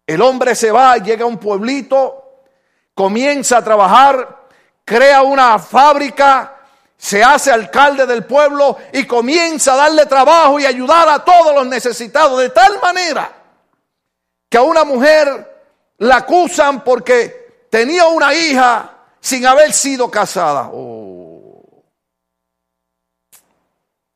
El 0.07 0.21
hombre 0.21 0.55
se 0.55 0.71
va, 0.71 0.95
llega 0.95 1.25
a 1.25 1.27
un 1.27 1.37
pueblito, 1.37 2.43
comienza 2.93 3.57
a 3.57 3.63
trabajar, 3.63 4.47
crea 4.85 5.21
una 5.21 5.59
fábrica, 5.59 6.61
se 6.95 7.21
hace 7.21 7.51
alcalde 7.51 8.05
del 8.05 8.23
pueblo 8.23 8.77
y 8.93 9.05
comienza 9.05 9.73
a 9.73 9.77
darle 9.77 10.05
trabajo 10.05 10.61
y 10.61 10.65
ayudar 10.65 11.09
a 11.09 11.25
todos 11.25 11.53
los 11.53 11.67
necesitados, 11.67 12.39
de 12.39 12.51
tal 12.51 12.79
manera 12.79 13.33
que 14.49 14.57
a 14.57 14.61
una 14.61 14.85
mujer 14.85 15.58
la 15.99 16.17
acusan 16.17 16.83
porque 16.83 17.67
tenía 17.69 18.07
una 18.07 18.33
hija 18.33 18.97
sin 19.19 19.45
haber 19.45 19.73
sido 19.73 20.09
casada. 20.09 20.69
Oh. 20.73 21.83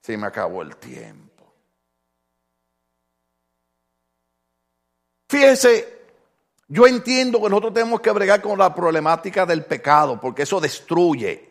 Se 0.02 0.18
me 0.18 0.28
acabó 0.28 0.62
el 0.62 0.76
tiempo. 0.78 1.54
Fíjense, 5.30 6.02
yo 6.68 6.86
entiendo 6.88 7.42
que 7.42 7.50
nosotros 7.50 7.74
tenemos 7.74 8.02
que 8.02 8.12
bregar 8.12 8.42
con 8.42 8.58
la 8.58 8.74
problemática 8.74 9.46
del 9.46 9.66
pecado, 9.66 10.20
porque 10.20 10.44
eso 10.44 10.60
destruye. 10.60 11.50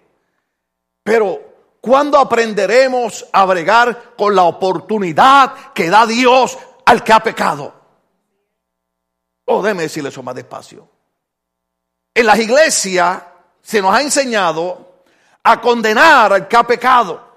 Pero, 1.02 1.40
¿cuándo 1.80 2.18
aprenderemos 2.18 3.26
a 3.32 3.44
bregar 3.44 4.14
con 4.16 4.34
la 4.34 4.44
oportunidad 4.44 5.72
que 5.72 5.90
da 5.90 6.06
Dios 6.06 6.58
al 6.84 7.02
que 7.02 7.12
ha 7.12 7.20
pecado? 7.20 7.81
Oh, 9.46 9.62
déme 9.62 9.82
decirle 9.82 10.08
eso 10.08 10.22
más 10.22 10.34
despacio. 10.34 10.88
En 12.14 12.26
las 12.26 12.38
iglesias 12.38 13.22
se 13.60 13.80
nos 13.80 13.94
ha 13.94 14.02
enseñado 14.02 15.04
a 15.42 15.60
condenar 15.60 16.32
al 16.32 16.48
que 16.48 16.56
ha 16.56 16.66
pecado. 16.66 17.28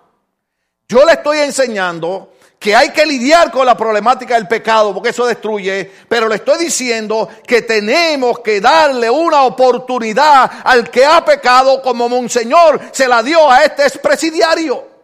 Yo 0.87 1.05
le 1.05 1.13
estoy 1.13 1.39
enseñando 1.39 2.33
que 2.59 2.75
hay 2.75 2.91
que 2.91 3.05
lidiar 3.05 3.51
con 3.51 3.65
la 3.65 3.75
problemática 3.75 4.35
del 4.35 4.47
pecado 4.47 4.93
porque 4.93 5.09
eso 5.09 5.25
destruye, 5.25 5.91
pero 6.07 6.27
le 6.27 6.35
estoy 6.35 6.65
diciendo 6.65 7.27
que 7.45 7.61
tenemos 7.61 8.39
que 8.39 8.61
darle 8.61 9.09
una 9.09 9.43
oportunidad 9.43 10.51
al 10.63 10.89
que 10.89 11.05
ha 11.05 11.23
pecado 11.23 11.81
como 11.81 12.09
Monseñor 12.09 12.79
se 12.91 13.07
la 13.07 13.21
dio 13.21 13.49
a 13.49 13.63
este 13.63 13.83
expresidiario. 13.83 14.95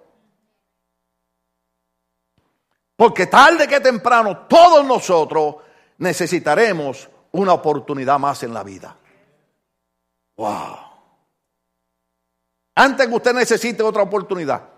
Porque 2.96 3.28
tarde 3.28 3.68
que 3.68 3.80
temprano 3.80 4.46
todos 4.48 4.86
nosotros 4.86 5.56
necesitaremos 6.02 7.10
una 7.32 7.54
oportunidad 7.54 8.20
más 8.20 8.44
en 8.44 8.54
la 8.54 8.64
vida. 8.64 8.96
Wow. 10.38 10.78
Antes 12.76 13.08
que 13.08 13.14
usted 13.14 13.34
necesite 13.34 13.82
otra 13.84 14.04
oportunidad, 14.04 14.72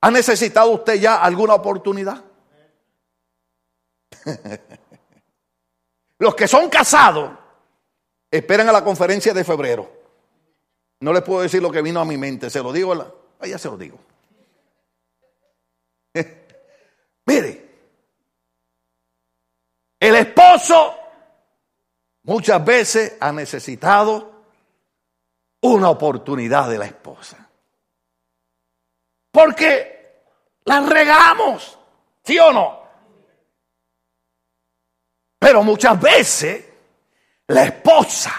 ¿Ha 0.00 0.10
necesitado 0.10 0.70
usted 0.70 0.94
ya 0.94 1.16
alguna 1.16 1.54
oportunidad? 1.54 2.24
Los 6.18 6.34
que 6.34 6.46
son 6.46 6.68
casados 6.68 7.32
esperan 8.30 8.68
a 8.68 8.72
la 8.72 8.84
conferencia 8.84 9.32
de 9.34 9.42
febrero. 9.44 9.90
No 11.00 11.12
les 11.12 11.22
puedo 11.22 11.42
decir 11.42 11.62
lo 11.62 11.70
que 11.70 11.80
vino 11.80 12.00
a 12.00 12.04
mi 12.04 12.16
mente, 12.16 12.50
se 12.50 12.60
lo 12.60 12.72
digo. 12.72 12.92
Ah, 13.38 13.46
ya 13.46 13.56
se 13.56 13.68
lo 13.68 13.76
digo. 13.76 14.00
Mire, 17.26 17.67
el 20.00 20.14
esposo 20.14 20.96
muchas 22.22 22.64
veces 22.64 23.16
ha 23.20 23.32
necesitado 23.32 24.44
una 25.62 25.90
oportunidad 25.90 26.68
de 26.68 26.78
la 26.78 26.86
esposa. 26.86 27.48
Porque 29.30 30.22
la 30.64 30.80
regamos, 30.80 31.78
¿sí 32.24 32.38
o 32.38 32.52
no? 32.52 32.82
Pero 35.38 35.62
muchas 35.62 36.00
veces 36.00 36.64
la 37.46 37.64
esposa 37.64 38.32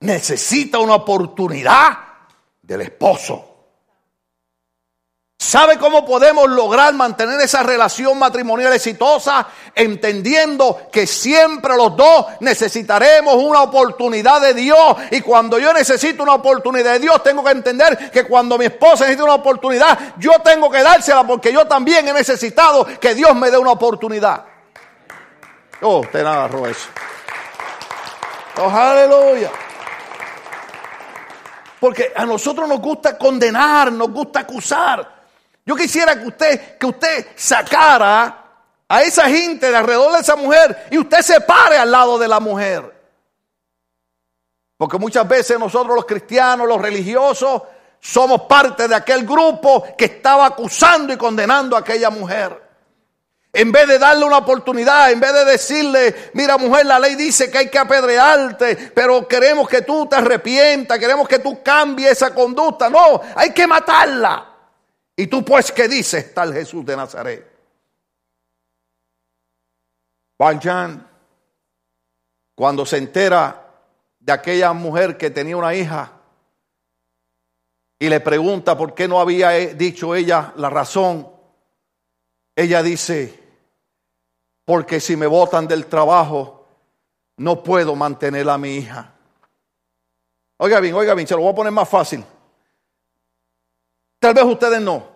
necesita 0.00 0.78
una 0.78 0.96
oportunidad 0.96 1.98
del 2.62 2.82
esposo. 2.82 3.55
¿Sabe 5.46 5.78
cómo 5.78 6.04
podemos 6.04 6.50
lograr 6.50 6.92
mantener 6.94 7.40
esa 7.40 7.62
relación 7.62 8.18
matrimonial 8.18 8.72
exitosa? 8.72 9.46
Entendiendo 9.76 10.88
que 10.90 11.06
siempre 11.06 11.76
los 11.76 11.96
dos 11.96 12.26
necesitaremos 12.40 13.36
una 13.36 13.62
oportunidad 13.62 14.40
de 14.40 14.54
Dios. 14.54 14.96
Y 15.12 15.20
cuando 15.20 15.60
yo 15.60 15.72
necesito 15.72 16.24
una 16.24 16.34
oportunidad 16.34 16.94
de 16.94 16.98
Dios, 16.98 17.22
tengo 17.22 17.44
que 17.44 17.52
entender 17.52 18.10
que 18.10 18.24
cuando 18.24 18.58
mi 18.58 18.64
esposa 18.64 19.04
necesita 19.04 19.22
una 19.22 19.34
oportunidad, 19.34 20.16
yo 20.18 20.32
tengo 20.42 20.68
que 20.68 20.82
dársela 20.82 21.24
porque 21.24 21.52
yo 21.52 21.64
también 21.64 22.08
he 22.08 22.12
necesitado 22.12 22.84
que 22.84 23.14
Dios 23.14 23.32
me 23.36 23.48
dé 23.48 23.56
una 23.56 23.70
oportunidad. 23.70 24.42
Oh, 25.80 25.98
usted 25.98 26.24
nada, 26.24 26.50
eso. 26.68 26.88
Oh, 28.56 28.68
aleluya. 28.68 29.52
Porque 31.78 32.12
a 32.16 32.26
nosotros 32.26 32.68
nos 32.68 32.80
gusta 32.80 33.16
condenar, 33.16 33.92
nos 33.92 34.10
gusta 34.10 34.40
acusar. 34.40 35.15
Yo 35.66 35.74
quisiera 35.74 36.18
que 36.18 36.28
usted, 36.28 36.78
que 36.78 36.86
usted 36.86 37.26
sacara 37.34 38.44
a 38.88 39.02
esa 39.02 39.28
gente 39.28 39.68
de 39.68 39.76
alrededor 39.76 40.12
de 40.12 40.20
esa 40.20 40.36
mujer 40.36 40.86
y 40.92 40.98
usted 40.98 41.20
se 41.22 41.40
pare 41.40 41.76
al 41.76 41.90
lado 41.90 42.18
de 42.18 42.28
la 42.28 42.38
mujer. 42.38 42.94
Porque 44.76 44.96
muchas 44.96 45.26
veces 45.26 45.58
nosotros 45.58 45.96
los 45.96 46.04
cristianos, 46.04 46.68
los 46.68 46.80
religiosos, 46.80 47.62
somos 47.98 48.42
parte 48.42 48.86
de 48.86 48.94
aquel 48.94 49.26
grupo 49.26 49.84
que 49.98 50.04
estaba 50.04 50.46
acusando 50.46 51.12
y 51.12 51.16
condenando 51.16 51.74
a 51.74 51.80
aquella 51.80 52.10
mujer. 52.10 52.64
en 53.52 53.72
vez 53.72 53.88
de 53.88 53.98
darle 53.98 54.26
una 54.26 54.36
oportunidad, 54.36 55.10
en 55.10 55.18
vez 55.18 55.32
de 55.32 55.46
decirle, 55.46 56.30
mira 56.34 56.58
mujer, 56.58 56.84
la 56.84 56.98
ley 56.98 57.14
dice 57.14 57.50
que 57.50 57.56
hay 57.56 57.70
que 57.70 57.78
apedrearte, 57.78 58.92
pero 58.94 59.26
queremos 59.26 59.66
que 59.66 59.80
tú 59.80 60.06
te 60.06 60.16
arrepientas, 60.16 60.98
queremos 60.98 61.26
que 61.26 61.38
tú 61.38 61.62
cambies 61.62 62.12
esa 62.12 62.34
conducta. 62.34 62.90
No, 62.90 63.22
hay 63.34 63.52
que 63.52 63.66
matarla. 63.66 64.55
Y 65.16 65.26
tú 65.28 65.44
pues, 65.44 65.72
¿qué 65.72 65.88
dices? 65.88 66.34
Tal 66.34 66.52
Jesús 66.52 66.84
de 66.84 66.96
Nazaret. 66.96 67.56
Valjean, 70.38 71.08
cuando 72.54 72.84
se 72.84 72.98
entera 72.98 73.66
de 74.20 74.32
aquella 74.32 74.74
mujer 74.74 75.16
que 75.16 75.30
tenía 75.30 75.56
una 75.56 75.74
hija 75.74 76.12
y 77.98 78.08
le 78.10 78.20
pregunta 78.20 78.76
por 78.76 78.94
qué 78.94 79.08
no 79.08 79.18
había 79.18 79.50
dicho 79.50 80.14
ella 80.14 80.52
la 80.56 80.68
razón, 80.68 81.30
ella 82.54 82.82
dice, 82.82 83.42
porque 84.66 85.00
si 85.00 85.16
me 85.16 85.26
botan 85.26 85.66
del 85.66 85.86
trabajo, 85.86 86.66
no 87.38 87.62
puedo 87.62 87.94
mantener 87.94 88.48
a 88.50 88.58
mi 88.58 88.76
hija. 88.76 89.14
Oiga 90.58 90.80
bien, 90.80 90.94
oiga 90.94 91.14
bien, 91.14 91.26
se 91.26 91.34
lo 91.34 91.42
voy 91.42 91.52
a 91.52 91.54
poner 91.54 91.72
más 91.72 91.88
fácil. 91.88 92.24
Tal 94.26 94.34
vez 94.34 94.44
ustedes 94.44 94.80
no, 94.80 95.06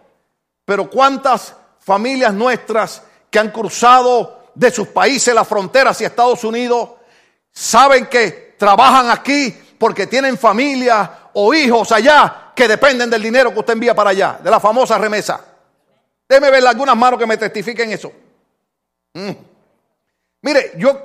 pero 0.65 0.89
¿cuántas 0.89 1.53
familias 1.81 2.33
nuestras 2.33 3.03
que 3.29 3.41
han 3.41 3.51
cruzado 3.51 4.45
de 4.55 4.71
sus 4.71 4.87
países 4.87 5.35
la 5.35 5.45
frontera 5.45 5.91
hacia 5.91 6.07
Estados 6.07 6.45
Unidos 6.45 6.91
saben 7.51 8.07
que 8.07 8.55
trabajan 8.57 9.11
aquí 9.11 9.51
porque 9.77 10.07
tienen 10.07 10.39
familia 10.39 11.31
o 11.33 11.53
hijos 11.53 11.91
allá 11.91 12.53
que 12.55 12.69
dependen 12.69 13.11
del 13.11 13.21
dinero 13.21 13.53
que 13.53 13.59
usted 13.59 13.73
envía 13.73 13.97
para 13.97 14.11
allá, 14.11 14.39
de 14.41 14.49
la 14.49 14.61
famosa 14.61 14.97
remesa? 14.97 15.45
Déjeme 16.29 16.53
ver 16.53 16.65
algunas 16.65 16.97
manos 16.97 17.19
que 17.19 17.27
me 17.27 17.37
testifiquen 17.37 17.91
eso. 17.91 18.13
Mm. 19.15 19.31
Mire, 20.43 20.75
yo, 20.77 20.97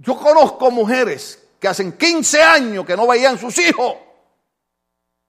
yo 0.00 0.16
conozco 0.16 0.70
mujeres 0.70 1.46
que 1.60 1.68
hacen 1.68 1.92
15 1.92 2.42
años 2.42 2.86
que 2.86 2.96
no 2.96 3.06
veían 3.06 3.38
sus 3.38 3.58
hijos. 3.58 4.07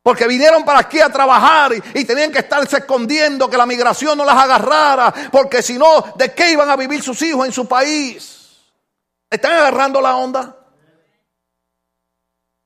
Porque 0.10 0.26
vinieron 0.26 0.66
para 0.66 0.80
aquí 0.80 1.00
a 1.00 1.08
trabajar 1.08 1.72
y, 1.94 2.04
tenían 2.04 2.32
que 2.32 2.40
estarse 2.40 2.78
escondiendo 2.78 3.48
que 3.48 3.56
la 3.56 3.68
migración 3.68 4.18
no 4.18 4.26
las 4.26 4.44
agarrara. 4.44 5.14
Porque 5.32 5.62
si 5.62 5.78
no, 5.78 6.04
¿de 6.16 6.34
qué 6.34 6.50
iban 6.50 6.68
a 6.68 6.76
vivir 6.76 7.04
sus 7.04 7.22
hijos 7.22 7.46
en 7.46 7.54
su 7.54 7.68
país? 7.68 8.58
¿Están 9.30 9.52
agarrando 9.52 10.02
la 10.02 10.16
onda? 10.16 10.58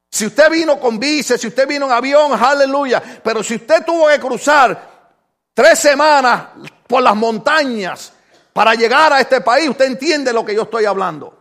Si 0.10 0.26
usted 0.26 0.50
vino 0.52 0.80
con 0.80 0.98
bici, 0.98 1.38
si 1.38 1.48
usted 1.48 1.68
vino 1.68 1.86
en 1.86 1.92
avión, 1.92 2.32
aleluya. 2.42 3.04
Pero 3.22 3.44
si 3.44 3.56
usted 3.56 3.84
tuvo 3.84 4.08
que 4.08 4.22
cruzar 4.22 5.12
tres 5.54 5.78
semanas 5.78 6.46
por 6.88 7.04
las 7.04 7.16
montañas 7.18 8.14
para 8.54 8.74
llegar 8.74 9.12
a 9.12 9.20
este 9.20 9.42
país, 9.42 9.68
usted 9.68 9.84
entiende 9.84 10.32
lo 10.32 10.46
que 10.46 10.56
yo 10.56 10.62
estoy 10.62 10.86
hablando. 10.86 11.33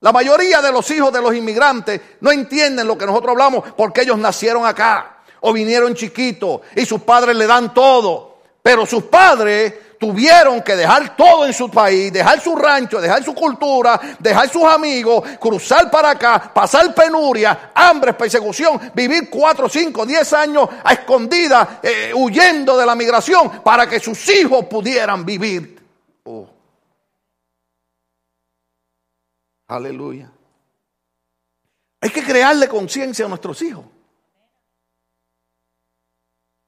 La 0.00 0.12
mayoría 0.12 0.62
de 0.62 0.70
los 0.70 0.88
hijos 0.92 1.12
de 1.12 1.20
los 1.20 1.34
inmigrantes 1.34 2.00
no 2.20 2.30
entienden 2.30 2.86
lo 2.86 2.96
que 2.96 3.06
nosotros 3.06 3.32
hablamos 3.32 3.64
porque 3.76 4.02
ellos 4.02 4.18
nacieron 4.18 4.64
acá 4.64 5.18
o 5.40 5.52
vinieron 5.52 5.94
chiquitos 5.94 6.60
y 6.76 6.84
sus 6.84 7.02
padres 7.02 7.36
le 7.36 7.46
dan 7.46 7.74
todo. 7.74 8.38
Pero 8.62 8.86
sus 8.86 9.04
padres 9.04 9.74
tuvieron 9.98 10.62
que 10.62 10.76
dejar 10.76 11.16
todo 11.16 11.46
en 11.46 11.52
su 11.52 11.68
país, 11.68 12.12
dejar 12.12 12.40
su 12.40 12.54
rancho, 12.54 13.00
dejar 13.00 13.24
su 13.24 13.34
cultura, 13.34 14.00
dejar 14.20 14.48
sus 14.48 14.62
amigos, 14.62 15.24
cruzar 15.40 15.90
para 15.90 16.10
acá, 16.10 16.52
pasar 16.54 16.94
penuria, 16.94 17.72
hambre, 17.74 18.14
persecución, 18.14 18.92
vivir 18.94 19.28
cuatro, 19.28 19.68
cinco, 19.68 20.06
diez 20.06 20.32
años 20.32 20.68
a 20.84 20.92
escondida, 20.92 21.80
eh, 21.82 22.12
huyendo 22.14 22.78
de 22.78 22.86
la 22.86 22.94
migración 22.94 23.62
para 23.64 23.88
que 23.88 23.98
sus 23.98 24.28
hijos 24.28 24.66
pudieran 24.66 25.24
vivir. 25.24 25.76
Oh. 26.24 26.57
Aleluya. 29.68 30.32
Hay 32.00 32.10
que 32.10 32.22
crearle 32.22 32.68
conciencia 32.68 33.26
a 33.26 33.28
nuestros 33.28 33.60
hijos. 33.62 33.84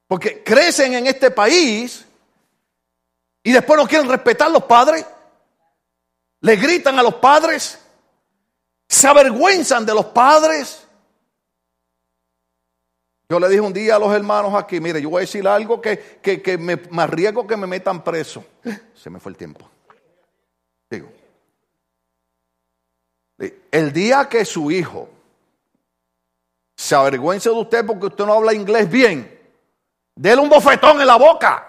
Porque 0.06 0.42
crecen 0.42 0.94
en 0.94 1.06
este 1.06 1.30
país 1.30 2.04
y 3.42 3.52
después 3.52 3.78
no 3.78 3.86
quieren 3.86 4.08
respetar 4.08 4.50
los 4.50 4.64
padres. 4.64 5.06
Le 6.40 6.56
gritan 6.56 6.98
a 6.98 7.02
los 7.02 7.14
padres. 7.14 7.78
Se 8.88 9.08
avergüenzan 9.08 9.86
de 9.86 9.94
los 9.94 10.06
padres. 10.06 10.86
Yo 13.28 13.38
le 13.38 13.48
dije 13.48 13.60
un 13.60 13.72
día 13.72 13.94
a 13.94 13.98
los 14.00 14.12
hermanos 14.12 14.52
aquí, 14.54 14.80
mire, 14.80 15.00
yo 15.00 15.08
voy 15.08 15.18
a 15.18 15.20
decir 15.20 15.46
algo 15.46 15.80
que, 15.80 16.18
que, 16.20 16.58
me, 16.58 16.74
me, 16.74 17.02
arriesgo 17.02 17.46
que 17.46 17.56
me 17.56 17.68
metan 17.68 18.02
preso. 18.02 18.44
Se 18.92 19.08
me 19.08 19.20
fue 19.20 19.30
el 19.30 19.38
tiempo. 19.38 19.70
Digo, 20.90 21.12
el 23.70 23.92
día 23.92 24.28
que 24.28 24.44
su 24.44 24.70
hijo 24.70 25.08
se 26.76 26.94
avergüence 26.94 27.48
de 27.48 27.54
usted 27.54 27.86
porque 27.86 28.06
usted 28.06 28.24
no 28.24 28.34
habla 28.34 28.52
inglés 28.52 28.90
bien, 28.90 29.38
déle 30.14 30.40
un 30.40 30.48
bofetón 30.48 31.00
en 31.00 31.06
la 31.06 31.16
boca. 31.16 31.66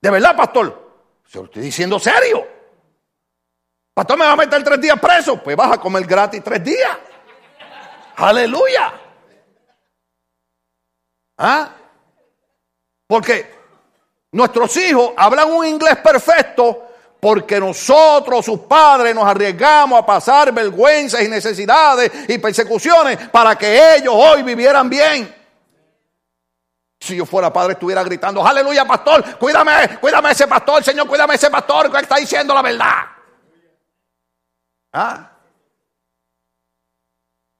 ¿De 0.00 0.10
verdad, 0.10 0.36
pastor? 0.36 0.90
Se 1.26 1.38
lo 1.38 1.44
estoy 1.44 1.62
diciendo 1.62 1.98
serio. 1.98 2.46
Pastor, 3.92 4.18
me 4.18 4.24
va 4.24 4.32
a 4.32 4.36
meter 4.36 4.64
tres 4.64 4.80
días 4.80 4.98
preso. 4.98 5.42
Pues 5.42 5.56
vas 5.56 5.72
a 5.72 5.80
comer 5.80 6.04
gratis 6.06 6.42
tres 6.42 6.64
días. 6.64 6.98
Aleluya. 8.16 8.92
¿Ah? 11.36 11.70
Porque 13.06 13.54
nuestros 14.32 14.76
hijos 14.76 15.12
hablan 15.16 15.50
un 15.50 15.66
inglés 15.66 15.96
perfecto 15.98 16.89
porque 17.20 17.60
nosotros, 17.60 18.44
sus 18.44 18.60
padres, 18.60 19.14
nos 19.14 19.26
arriesgamos 19.26 19.98
a 19.98 20.06
pasar 20.06 20.52
vergüenzas 20.52 21.22
y 21.22 21.28
necesidades 21.28 22.10
y 22.28 22.38
persecuciones 22.38 23.28
para 23.28 23.56
que 23.56 23.96
ellos 23.96 24.14
hoy 24.16 24.42
vivieran 24.42 24.88
bien. 24.88 25.36
Si 26.98 27.16
yo 27.16 27.26
fuera 27.26 27.52
padre, 27.52 27.74
estuviera 27.74 28.02
gritando, 28.02 28.46
aleluya, 28.46 28.84
pastor, 28.84 29.38
cuídame, 29.38 29.98
cuídame 30.00 30.30
ese 30.30 30.46
pastor, 30.46 30.82
Señor, 30.82 31.06
cuídame 31.06 31.34
ese 31.34 31.50
pastor 31.50 31.90
que 31.90 31.98
está 31.98 32.16
diciendo 32.16 32.54
la 32.54 32.62
verdad. 32.62 33.06
¿Ah? 34.92 35.30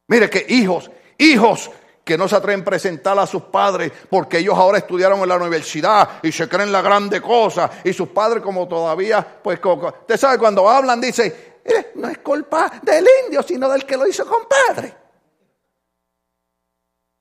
Mire 0.09 0.29
que 0.29 0.45
hijos, 0.49 0.91
hijos 1.19 1.71
que 2.05 2.19
no 2.19 2.27
se 2.29 2.37
atreven 2.37 2.63
a 2.63 2.65
presentar 2.65 3.19
a 3.19 3.27
sus 3.27 3.43
padres 3.43 3.93
porque 4.09 4.39
ellos 4.39 4.57
ahora 4.57 4.79
estudiaron 4.79 5.21
en 5.21 5.29
la 5.29 5.37
universidad 5.37 6.09
y 6.23 6.33
se 6.33 6.49
creen 6.49 6.73
la 6.73 6.83
grande 6.83 7.21
cosa 7.21 7.71
y 7.85 7.93
sus 7.93 8.09
padres 8.09 8.43
como 8.43 8.67
todavía, 8.67 9.27
pues, 9.43 9.61
usted 9.65 10.17
sabe, 10.17 10.39
cuando 10.39 10.69
hablan 10.69 11.01
dice, 11.01 11.61
no 11.95 12.09
es 12.09 12.19
culpa 12.19 12.71
del 12.83 13.07
indio, 13.25 13.43
sino 13.43 13.69
del 13.69 13.85
que 13.85 13.97
lo 13.97 14.07
hizo 14.07 14.27
compadre. 14.27 14.97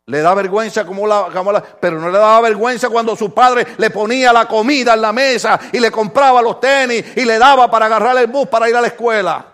Le 0.08 0.22
da 0.22 0.34
vergüenza 0.34 0.86
como 0.86 1.06
la, 1.06 1.64
pero 1.80 2.00
no 2.00 2.10
le 2.10 2.18
daba 2.18 2.42
vergüenza 2.42 2.90
cuando 2.90 3.16
su 3.16 3.32
padre 3.32 3.68
le 3.78 3.92
ponía 3.92 4.34
la 4.34 4.48
comida 4.48 4.96
en 4.96 5.02
la 5.02 5.14
mesa 5.14 5.60
y 5.72 5.80
le 5.80 5.92
compraba 5.92 6.42
los 6.42 6.60
tenis 6.60 7.16
y 7.16 7.26
le 7.26 7.38
daba 7.38 7.70
para 7.70 7.86
agarrar 7.86 8.18
el 8.18 8.26
bus 8.26 8.48
para 8.48 8.68
ir 8.68 8.76
a 8.76 8.82
la 8.82 8.88
escuela. 8.88 9.46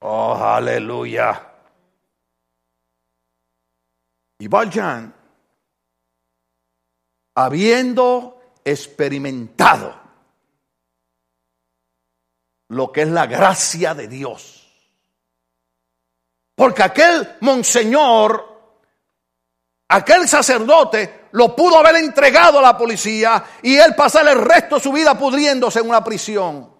Oh, 0.00 0.34
aleluya. 0.34 1.53
Y 4.44 4.48
Valjean, 4.48 5.14
habiendo 7.34 8.42
experimentado 8.62 9.98
lo 12.68 12.92
que 12.92 13.02
es 13.02 13.08
la 13.08 13.24
gracia 13.24 13.94
de 13.94 14.06
Dios, 14.06 14.70
porque 16.54 16.82
aquel 16.82 17.36
monseñor 17.40 18.76
aquel 19.88 20.28
sacerdote 20.28 21.28
lo 21.32 21.56
pudo 21.56 21.78
haber 21.78 21.96
entregado 21.96 22.58
a 22.58 22.62
la 22.62 22.76
policía 22.76 23.42
y 23.62 23.76
él 23.76 23.94
pasar 23.94 24.28
el 24.28 24.42
resto 24.42 24.74
de 24.74 24.82
su 24.82 24.92
vida 24.92 25.18
pudriéndose 25.18 25.80
en 25.80 25.88
una 25.88 26.04
prisión. 26.04 26.70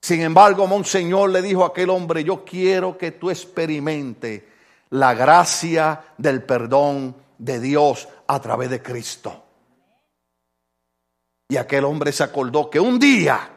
Sin 0.00 0.20
embargo, 0.20 0.66
Monseñor 0.66 1.30
le 1.30 1.42
dijo 1.42 1.62
a 1.62 1.68
aquel 1.68 1.90
hombre, 1.90 2.24
yo 2.24 2.44
quiero 2.44 2.98
que 2.98 3.12
tú 3.12 3.30
experimente 3.30 4.51
la 4.92 5.14
gracia 5.14 6.04
del 6.18 6.42
perdón 6.42 7.16
de 7.38 7.60
Dios 7.60 8.08
a 8.26 8.40
través 8.40 8.68
de 8.68 8.82
Cristo. 8.82 9.42
Y 11.48 11.56
aquel 11.56 11.84
hombre 11.84 12.12
se 12.12 12.22
acordó 12.22 12.68
que 12.68 12.78
un 12.78 12.98
día 12.98 13.50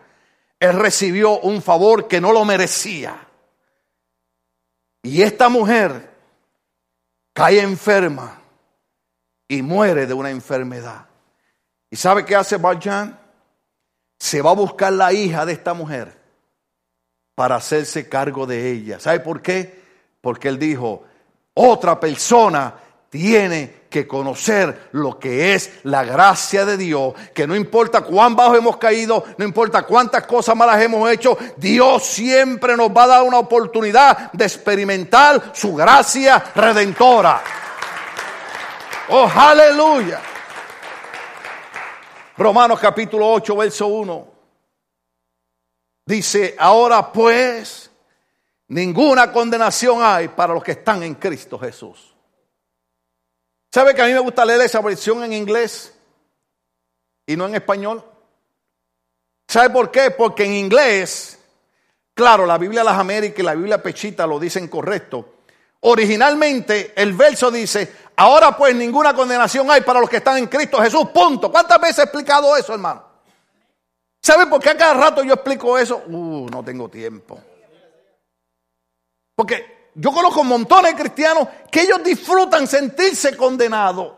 él 0.59 0.79
recibió 0.79 1.39
un 1.39 1.61
favor 1.61 2.07
que 2.07 2.21
no 2.21 2.31
lo 2.31 2.45
merecía. 2.45 3.27
Y 5.03 5.21
esta 5.21 5.49
mujer 5.49 6.09
cae 7.33 7.59
enferma 7.59 8.41
y 9.49 9.61
muere 9.61 10.07
de 10.07 10.13
una 10.13 10.29
enfermedad. 10.29 11.07
¿Y 11.89 11.97
sabe 11.97 12.23
qué 12.23 12.35
hace 12.37 12.55
Valjean? 12.57 13.19
Se 14.17 14.41
va 14.41 14.51
a 14.51 14.55
buscar 14.55 14.93
la 14.93 15.11
hija 15.11 15.45
de 15.45 15.51
esta 15.51 15.73
mujer 15.73 16.17
para 17.35 17.55
hacerse 17.55 18.07
cargo 18.07 18.45
de 18.45 18.71
ella. 18.71 19.01
¿Sabe 19.01 19.19
por 19.19 19.41
qué? 19.41 19.83
Porque 20.21 20.47
él 20.47 20.57
dijo, 20.57 21.03
otra 21.55 21.99
persona 21.99 22.73
tiene 23.09 23.85
que 23.89 24.05
conocer 24.05 24.89
lo 24.91 25.17
que 25.17 25.53
es 25.53 25.79
la 25.83 26.03
gracia 26.03 26.65
de 26.65 26.75
Dios, 26.75 27.13
que 27.33 27.47
no 27.47 27.55
importa 27.55 28.01
cuán 28.01 28.35
bajo 28.35 28.55
hemos 28.55 28.75
caído, 28.75 29.23
no 29.37 29.45
importa 29.45 29.83
cuántas 29.83 30.25
cosas 30.27 30.55
malas 30.55 30.81
hemos 30.81 31.09
hecho, 31.09 31.37
Dios 31.55 32.05
siempre 32.05 32.75
nos 32.75 32.89
va 32.89 33.03
a 33.03 33.07
dar 33.07 33.23
una 33.23 33.39
oportunidad 33.39 34.33
de 34.33 34.43
experimentar 34.43 35.51
su 35.53 35.73
gracia 35.73 36.43
redentora. 36.53 37.41
Oh, 39.09 39.31
aleluya. 39.33 40.19
Romanos 42.37 42.79
capítulo 42.81 43.31
8, 43.31 43.55
verso 43.55 43.87
1. 43.87 44.27
Dice, 46.05 46.55
ahora 46.59 47.11
pues, 47.13 47.89
ninguna 48.67 49.31
condenación 49.31 49.99
hay 50.01 50.29
para 50.29 50.53
los 50.53 50.63
que 50.63 50.71
están 50.71 51.03
en 51.03 51.15
Cristo 51.15 51.57
Jesús. 51.59 52.15
¿Sabe 53.71 53.93
que 53.93 54.01
a 54.01 54.05
mí 54.05 54.13
me 54.13 54.19
gusta 54.19 54.45
leer 54.45 54.61
esa 54.61 54.81
versión 54.81 55.23
en 55.23 55.33
inglés 55.33 55.93
y 57.25 57.35
no 57.35 57.45
en 57.45 57.55
español? 57.55 58.03
¿Sabe 59.47 59.69
por 59.69 59.91
qué? 59.91 60.11
Porque 60.11 60.45
en 60.45 60.53
inglés, 60.53 61.39
claro, 62.13 62.45
la 62.45 62.57
Biblia 62.57 62.81
de 62.81 62.85
las 62.85 62.97
Américas 62.97 63.39
y 63.39 63.43
la 63.43 63.53
Biblia 63.53 63.83
Pechita 63.83 64.25
lo 64.25 64.39
dicen 64.39 64.67
correcto. 64.67 65.33
Originalmente 65.81 66.93
el 66.95 67.13
verso 67.13 67.51
dice, 67.51 67.93
ahora 68.15 68.55
pues 68.57 68.73
ninguna 68.75 69.13
condenación 69.13 69.69
hay 69.69 69.81
para 69.81 69.99
los 69.99 70.09
que 70.09 70.17
están 70.17 70.37
en 70.37 70.47
Cristo 70.47 70.81
Jesús, 70.81 71.09
punto. 71.13 71.51
¿Cuántas 71.51 71.79
veces 71.79 71.99
he 71.99 72.03
explicado 72.03 72.55
eso, 72.55 72.73
hermano? 72.73 73.03
¿Sabe 74.21 74.47
por 74.47 74.59
qué 74.59 74.69
a 74.69 74.77
cada 74.77 74.95
rato 74.95 75.23
yo 75.23 75.33
explico 75.33 75.77
eso? 75.77 76.01
Uh, 76.07 76.49
no 76.49 76.63
tengo 76.63 76.89
tiempo. 76.89 77.39
Porque 79.35 79.89
yo 79.95 80.11
conozco 80.11 80.43
montones 80.43 80.93
de 80.93 81.01
cristianos 81.01 81.47
que 81.71 81.81
ellos 81.81 82.03
disfrutan 82.03 82.67
sentirse 82.67 83.35
condenados. 83.35 84.13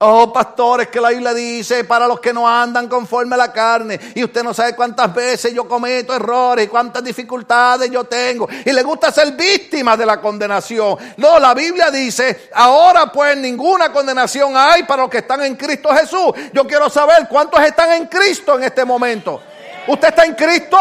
Oh, 0.00 0.32
pastores, 0.32 0.86
que 0.86 1.00
la 1.00 1.08
Biblia 1.08 1.34
dice 1.34 1.82
para 1.82 2.06
los 2.06 2.20
que 2.20 2.32
no 2.32 2.48
andan 2.48 2.86
conforme 2.86 3.34
a 3.34 3.38
la 3.38 3.52
carne. 3.52 3.98
Y 4.14 4.22
usted 4.22 4.44
no 4.44 4.54
sabe 4.54 4.76
cuántas 4.76 5.12
veces 5.12 5.52
yo 5.52 5.66
cometo 5.66 6.14
errores 6.14 6.66
y 6.66 6.68
cuántas 6.68 7.02
dificultades 7.02 7.90
yo 7.90 8.04
tengo. 8.04 8.48
Y 8.64 8.70
le 8.70 8.84
gusta 8.84 9.10
ser 9.10 9.32
víctima 9.32 9.96
de 9.96 10.06
la 10.06 10.20
condenación. 10.20 10.96
No, 11.16 11.40
la 11.40 11.52
Biblia 11.52 11.90
dice, 11.90 12.48
ahora 12.54 13.10
pues 13.10 13.36
ninguna 13.36 13.92
condenación 13.92 14.56
hay 14.56 14.84
para 14.84 15.02
los 15.02 15.10
que 15.10 15.18
están 15.18 15.42
en 15.42 15.56
Cristo 15.56 15.88
Jesús. 15.92 16.32
Yo 16.52 16.64
quiero 16.64 16.88
saber 16.88 17.26
cuántos 17.28 17.60
están 17.60 17.90
en 17.90 18.06
Cristo 18.06 18.54
en 18.54 18.62
este 18.62 18.84
momento. 18.84 19.42
¿Usted 19.88 20.08
está 20.08 20.24
en 20.24 20.34
Cristo? 20.34 20.78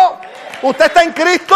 ¿Usted 0.61 0.85
está 0.85 1.01
en 1.01 1.13
Cristo? 1.13 1.55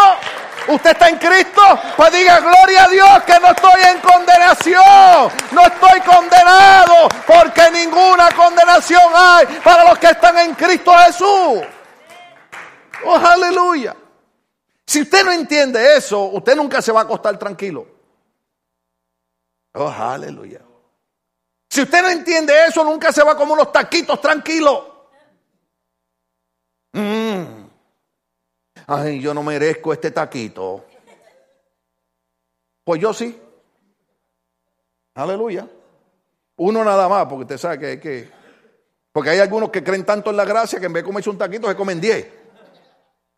Pues 0.66 2.12
diga 2.12 2.40
gloria 2.40 2.84
a 2.84 2.88
Dios 2.88 3.22
que 3.24 3.38
no 3.40 3.48
estoy 3.48 3.82
en 3.90 4.00
condenación. 4.00 5.32
No 5.52 5.62
estoy 5.62 6.00
condenado 6.00 7.08
porque 7.26 7.70
ninguna 7.70 8.30
condenación 8.32 9.02
hay 9.14 9.46
para 9.62 9.84
los 9.88 9.98
que 9.98 10.06
están 10.08 10.38
en 10.38 10.54
Cristo 10.54 10.92
Jesús. 11.06 11.62
Oh, 13.04 13.16
aleluya. 13.16 13.96
Si 14.86 15.02
usted 15.02 15.24
no 15.24 15.32
entiende 15.32 15.96
eso, 15.96 16.24
usted 16.24 16.54
nunca 16.56 16.82
se 16.82 16.92
va 16.92 17.00
a 17.00 17.04
acostar 17.04 17.38
tranquilo. 17.38 17.86
Oh, 19.74 19.88
aleluya. 19.88 20.60
Si 21.68 21.80
usted 21.80 22.02
no 22.02 22.10
entiende 22.10 22.66
eso, 22.66 22.84
nunca 22.84 23.12
se 23.12 23.22
va 23.22 23.36
como 23.36 23.54
unos 23.54 23.72
taquitos 23.72 24.20
tranquilos. 24.20 24.91
Ay, 28.86 29.20
yo 29.20 29.34
no 29.34 29.42
merezco 29.42 29.92
este 29.92 30.10
taquito. 30.10 30.84
Pues 32.84 33.00
yo 33.00 33.12
sí. 33.12 33.40
Aleluya. 35.14 35.66
Uno 36.56 36.84
nada 36.84 37.08
más, 37.08 37.26
porque 37.26 37.42
usted 37.42 37.58
sabe 37.58 37.78
que 37.78 37.86
hay 37.86 38.00
que... 38.00 38.30
Porque 39.12 39.30
hay 39.30 39.40
algunos 39.40 39.70
que 39.70 39.84
creen 39.84 40.04
tanto 40.04 40.30
en 40.30 40.36
la 40.36 40.44
gracia 40.44 40.80
que 40.80 40.86
en 40.86 40.92
vez 40.92 41.02
de 41.02 41.06
comerse 41.06 41.28
un 41.28 41.38
taquito 41.38 41.68
se 41.68 41.76
comen 41.76 42.00
diez. 42.00 42.26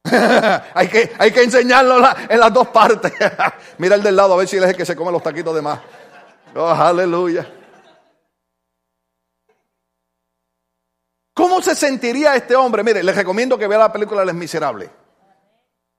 hay, 0.74 0.88
que, 0.88 1.12
hay 1.18 1.32
que 1.32 1.42
enseñarlo 1.42 1.96
en 2.28 2.38
las 2.38 2.52
dos 2.52 2.68
partes. 2.68 3.12
Mira 3.78 3.96
el 3.96 4.02
del 4.02 4.14
lado 4.14 4.34
a 4.34 4.36
ver 4.36 4.46
si 4.46 4.56
él 4.56 4.64
es 4.64 4.70
el 4.70 4.76
que 4.76 4.86
se 4.86 4.94
come 4.94 5.10
los 5.10 5.22
taquitos 5.22 5.54
de 5.54 5.62
más. 5.62 5.80
Oh, 6.54 6.68
aleluya. 6.68 7.50
¿Cómo 11.34 11.60
se 11.60 11.74
sentiría 11.74 12.36
este 12.36 12.54
hombre? 12.54 12.84
Mire, 12.84 13.02
les 13.02 13.16
recomiendo 13.16 13.58
que 13.58 13.66
vea 13.66 13.78
la 13.78 13.92
película 13.92 14.24
Les 14.24 14.34
Miserables. 14.34 14.90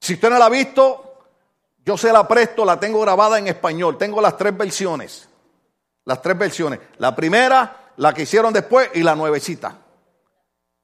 Si 0.05 0.13
usted 0.13 0.29
no 0.29 0.37
la 0.37 0.45
ha 0.45 0.49
visto, 0.49 1.17
yo 1.83 1.97
se 1.97 2.13
la 2.13 2.27
presto, 2.27 2.63
la 2.63 2.79
tengo 2.79 3.01
grabada 3.01 3.39
en 3.39 3.47
español. 3.47 3.97
Tengo 3.97 4.21
las 4.21 4.37
tres 4.37 4.55
versiones. 4.55 5.27
Las 6.03 6.21
tres 6.21 6.37
versiones. 6.37 6.79
La 6.99 7.15
primera, 7.15 7.91
la 7.97 8.13
que 8.13 8.21
hicieron 8.21 8.53
después 8.53 8.91
y 8.93 9.01
la 9.01 9.15
nuevecita. 9.15 9.75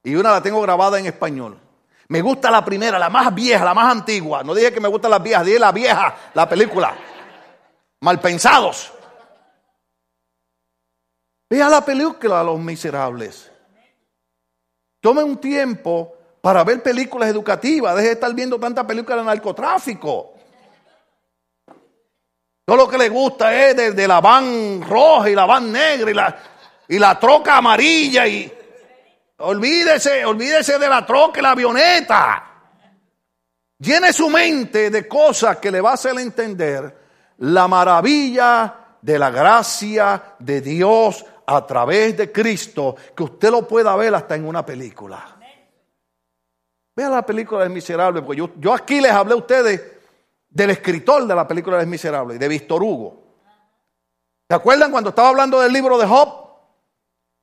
Y 0.04 0.16
una 0.16 0.32
la 0.32 0.42
tengo 0.42 0.60
grabada 0.64 0.98
en 0.98 1.06
español. 1.06 1.56
Me 2.08 2.20
gusta 2.20 2.50
la 2.50 2.66
primera, 2.66 2.98
la 2.98 3.12
más 3.12 3.32
vieja, 3.36 3.64
la 3.64 3.76
más 3.76 3.92
antigua. 3.92 4.44
No 4.44 4.56
dije 4.56 4.74
que 4.74 4.80
me 4.80 4.88
gustan 4.88 5.12
las 5.12 5.22
viejas, 5.22 5.46
dije 5.46 5.60
la 5.60 5.72
vieja, 5.72 6.16
la 6.34 6.50
película. 6.50 6.96
Malpensados. 8.00 8.92
Vea 11.48 11.70
la 11.70 11.86
película 11.86 12.42
Los 12.42 12.60
Miserables. 12.60 13.52
Tome 15.00 15.24
un 15.24 15.38
tiempo 15.38 16.21
para 16.42 16.64
ver 16.64 16.82
películas 16.82 17.30
educativas. 17.30 17.96
Deje 17.96 18.08
de 18.08 18.14
estar 18.14 18.34
viendo 18.34 18.60
tantas 18.60 18.86
películas 18.86 19.20
de 19.20 19.26
narcotráfico. 19.26 20.34
Todo 22.66 22.78
lo 22.78 22.90
que 22.90 22.98
le 22.98 23.10
gusta 23.10 23.54
es 23.54 23.96
de, 23.96 24.08
la 24.08 24.20
van 24.20 24.82
roja 24.82 25.30
y 25.30 25.36
la 25.36 25.46
van 25.46 25.72
negra 25.72 26.10
y 26.10 26.14
la, 26.14 26.38
y 26.88 27.00
la 27.00 27.20
troca 27.20 27.58
amarilla. 27.58 28.28
Y 28.28 28.52
olvídese, 29.38 30.26
olvídese 30.26 30.80
de 30.80 30.90
la 30.90 31.06
troca 31.06 31.40
y 31.40 31.44
la 31.44 31.52
avioneta. 31.52 32.48
Llene 33.78 34.14
su 34.14 34.30
mente 34.30 34.90
de 34.90 35.08
cosas 35.08 35.58
que 35.58 35.72
le 35.72 35.82
va 35.82 35.92
a 35.92 35.94
hacer 35.96 36.18
entender 36.20 36.98
la 37.40 37.68
maravilla 37.68 38.76
de 39.02 39.18
la 39.18 39.32
gracia 39.32 40.36
de 40.38 40.62
Dios 40.62 41.26
a 41.48 41.66
través 41.66 42.16
de 42.16 42.32
Cristo, 42.32 42.96
que 43.16 43.24
usted 43.24 43.50
lo 43.50 43.68
pueda 43.68 43.96
ver 43.96 44.14
hasta 44.14 44.36
en 44.36 44.48
una 44.48 44.66
película. 44.66 45.41
Vea 46.96 47.10
la 47.10 47.26
película 47.26 47.64
del 47.64 47.70
miserable, 47.72 48.22
porque 48.22 48.48
yo, 48.58 48.74
aquí 48.74 49.00
les 49.00 49.12
hablé 49.12 49.34
a 49.34 49.38
ustedes 49.38 49.82
del 50.50 50.72
escritor 50.72 51.26
de 51.26 51.36
la 51.36 51.48
película 51.48 51.78
del 51.78 51.88
miserable, 51.88 52.38
de 52.38 52.48
Víctor 52.48 52.84
Hugo. 52.84 53.24
¿Se 54.50 54.56
acuerdan 54.56 54.92
cuando 54.92 55.12
estaba 55.12 55.30
hablando 55.30 55.62
del 55.62 55.72
libro 55.72 55.98
de 55.98 56.06
Job? 56.06 56.42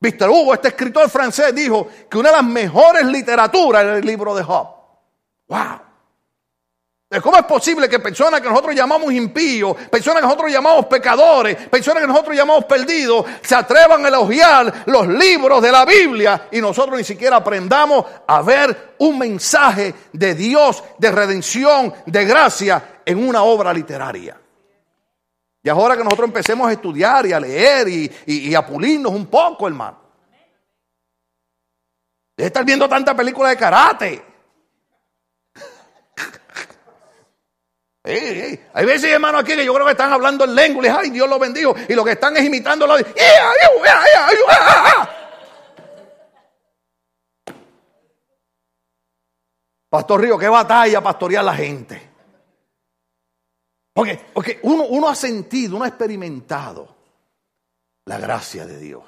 Víctor 0.01 0.29
Hugo, 0.29 0.55
este 0.55 0.69
escritor 0.69 1.09
francés, 1.09 1.55
dijo 1.55 1.89
que 2.09 2.19
una 2.19 2.29
de 2.29 2.37
las 2.37 2.45
mejores 2.45 3.07
literaturas 3.07 3.83
era 3.83 3.97
el 3.97 4.05
libro 4.05 4.35
de 4.35 4.43
Job. 4.43 4.69
¡Wow! 5.49 5.88
¿Cómo 7.23 7.39
es 7.39 7.45
posible 7.45 7.89
que 7.89 8.01
personas 8.01 8.43
que 8.43 8.51
nosotros 8.51 8.75
llamamos 8.75 9.11
impíos, 9.15 9.75
personas 9.91 10.21
que 10.21 10.27
nosotros 10.27 10.53
llamamos 10.53 10.85
pecadores, 10.87 11.57
personas 11.69 12.03
que 12.03 12.07
nosotros 12.07 12.37
llamamos 12.37 12.67
perdidos, 12.67 13.25
se 13.41 13.55
atrevan 13.55 14.05
a 14.05 14.09
elogiar 14.09 14.83
los 14.85 15.09
libros 15.09 15.63
de 15.63 15.73
la 15.73 15.87
Biblia 15.87 16.49
y 16.53 16.61
nosotros 16.61 16.99
ni 16.99 17.05
siquiera 17.05 17.37
aprendamos 17.37 18.05
a 18.27 18.43
ver 18.43 18.95
un 18.99 19.19
mensaje 19.19 19.95
de 20.13 20.35
Dios, 20.35 20.85
de 20.99 21.11
redención, 21.11 21.95
de 22.05 22.25
gracia 22.27 23.01
en 23.07 23.27
una 23.27 23.43
obra 23.43 23.73
literaria? 23.73 24.39
Y 25.63 25.69
ahora 25.71 25.97
que 25.97 26.05
nosotros 26.05 26.29
empecemos 26.29 26.69
a 26.69 26.73
estudiar 26.73 27.25
y 27.25 27.33
a 27.33 27.41
leer 27.41 27.89
y, 28.27 28.55
a 28.55 28.67
pulirnos 28.67 29.13
un 29.13 29.27
poco, 29.27 29.67
hermano. 29.67 29.99
De 32.37 32.45
estar 32.45 32.67
viendo 32.67 32.87
tanta 32.87 33.17
película 33.17 33.49
de 33.49 33.57
karate. 33.57 34.28
Hay 38.09 38.87
veces, 38.87 39.13
hermano, 39.13 39.39
aquí 39.39 39.55
que 39.55 39.65
yo 39.65 39.75
creo 39.75 39.85
que 39.85 39.93
están 39.93 40.13
hablando 40.13 40.45
en 40.45 40.55
lengua. 40.55 40.87
Y, 40.87 40.89
ay, 40.89 41.11
Dios 41.11 41.29
lo 41.29 41.39
bendijo. 41.39 41.75
Y 41.89 41.95
lo 41.95 42.05
que 42.05 42.13
están 42.13 42.37
es 42.37 42.45
imitando. 42.45 42.87
Lo 42.87 42.95
Pastor 49.91 50.21
Río, 50.21 50.39
qué 50.39 50.49
batalla 50.49 51.03
pastorear 51.03 51.45
la 51.45 51.55
gente. 51.55 52.11
Porque, 53.93 54.19
porque 54.33 54.61
uno, 54.63 54.85
uno 54.85 55.09
ha 55.09 55.15
sentido, 55.15 55.77
uno 55.77 55.85
ha 55.85 55.89
experimentado 55.89 56.95
la 58.05 58.19
gracia 58.19 58.65
de 58.65 58.79
Dios. 58.79 59.05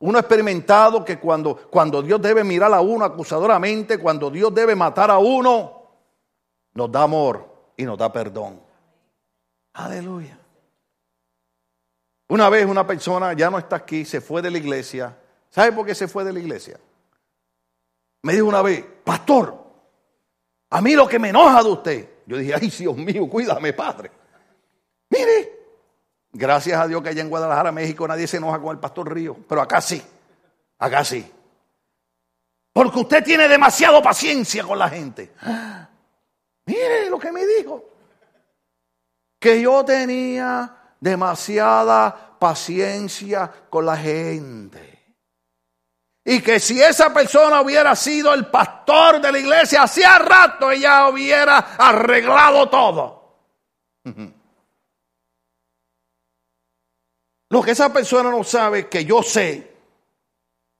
Uno 0.00 0.18
ha 0.18 0.20
experimentado 0.20 1.04
que 1.04 1.18
cuando, 1.18 1.56
cuando 1.70 2.02
Dios 2.02 2.20
debe 2.20 2.44
mirar 2.44 2.74
a 2.74 2.80
uno 2.80 3.04
acusadoramente, 3.04 3.98
cuando 3.98 4.30
Dios 4.30 4.54
debe 4.54 4.74
matar 4.74 5.10
a 5.10 5.18
uno, 5.18 5.88
nos 6.74 6.92
da 6.92 7.02
amor 7.02 7.53
y 7.76 7.84
nos 7.84 7.98
da 7.98 8.12
perdón. 8.12 8.60
Aleluya. 9.74 10.38
Una 12.28 12.48
vez 12.48 12.66
una 12.66 12.86
persona 12.86 13.32
ya 13.32 13.50
no 13.50 13.58
está 13.58 13.76
aquí, 13.76 14.04
se 14.04 14.20
fue 14.20 14.42
de 14.42 14.50
la 14.50 14.58
iglesia. 14.58 15.16
¿Sabe 15.50 15.72
por 15.72 15.86
qué 15.86 15.94
se 15.94 16.08
fue 16.08 16.24
de 16.24 16.32
la 16.32 16.40
iglesia? 16.40 16.78
Me 18.22 18.32
dijo 18.32 18.46
una 18.46 18.62
vez, 18.62 18.84
pastor, 19.04 19.62
a 20.70 20.80
mí 20.80 20.94
lo 20.94 21.06
que 21.06 21.18
me 21.18 21.28
enoja 21.28 21.62
de 21.62 21.68
usted. 21.68 22.08
Yo 22.26 22.38
dije, 22.38 22.54
ay 22.54 22.70
Dios 22.70 22.96
mío, 22.96 23.28
cuídame, 23.28 23.72
padre. 23.72 24.10
Mire, 25.10 25.54
Gracias 26.36 26.80
a 26.80 26.88
Dios 26.88 27.00
que 27.00 27.10
allá 27.10 27.22
en 27.22 27.30
Guadalajara, 27.30 27.70
México, 27.70 28.08
nadie 28.08 28.26
se 28.26 28.38
enoja 28.38 28.58
con 28.58 28.72
el 28.72 28.80
pastor 28.80 29.14
Río, 29.14 29.36
pero 29.48 29.62
acá 29.62 29.80
sí, 29.80 30.02
acá 30.80 31.04
sí. 31.04 31.24
Porque 32.72 32.98
usted 32.98 33.22
tiene 33.22 33.46
demasiado 33.46 34.02
paciencia 34.02 34.64
con 34.64 34.76
la 34.76 34.88
gente. 34.88 35.32
Mire 36.66 37.10
lo 37.10 37.18
que 37.18 37.32
me 37.32 37.46
dijo. 37.46 37.84
Que 39.38 39.60
yo 39.60 39.84
tenía 39.84 40.94
demasiada 41.00 42.38
paciencia 42.38 43.50
con 43.68 43.86
la 43.86 43.96
gente. 43.96 44.94
Y 46.24 46.40
que 46.40 46.58
si 46.58 46.80
esa 46.80 47.12
persona 47.12 47.60
hubiera 47.60 47.94
sido 47.94 48.32
el 48.32 48.46
pastor 48.46 49.20
de 49.20 49.30
la 49.30 49.38
iglesia, 49.38 49.82
hacía 49.82 50.18
rato 50.18 50.70
ella 50.70 51.08
hubiera 51.08 51.58
arreglado 51.76 52.70
todo. 52.70 53.36
Lo 57.50 57.62
que 57.62 57.72
esa 57.72 57.92
persona 57.92 58.30
no 58.30 58.42
sabe, 58.42 58.88
que 58.88 59.04
yo 59.04 59.22
sé, 59.22 59.76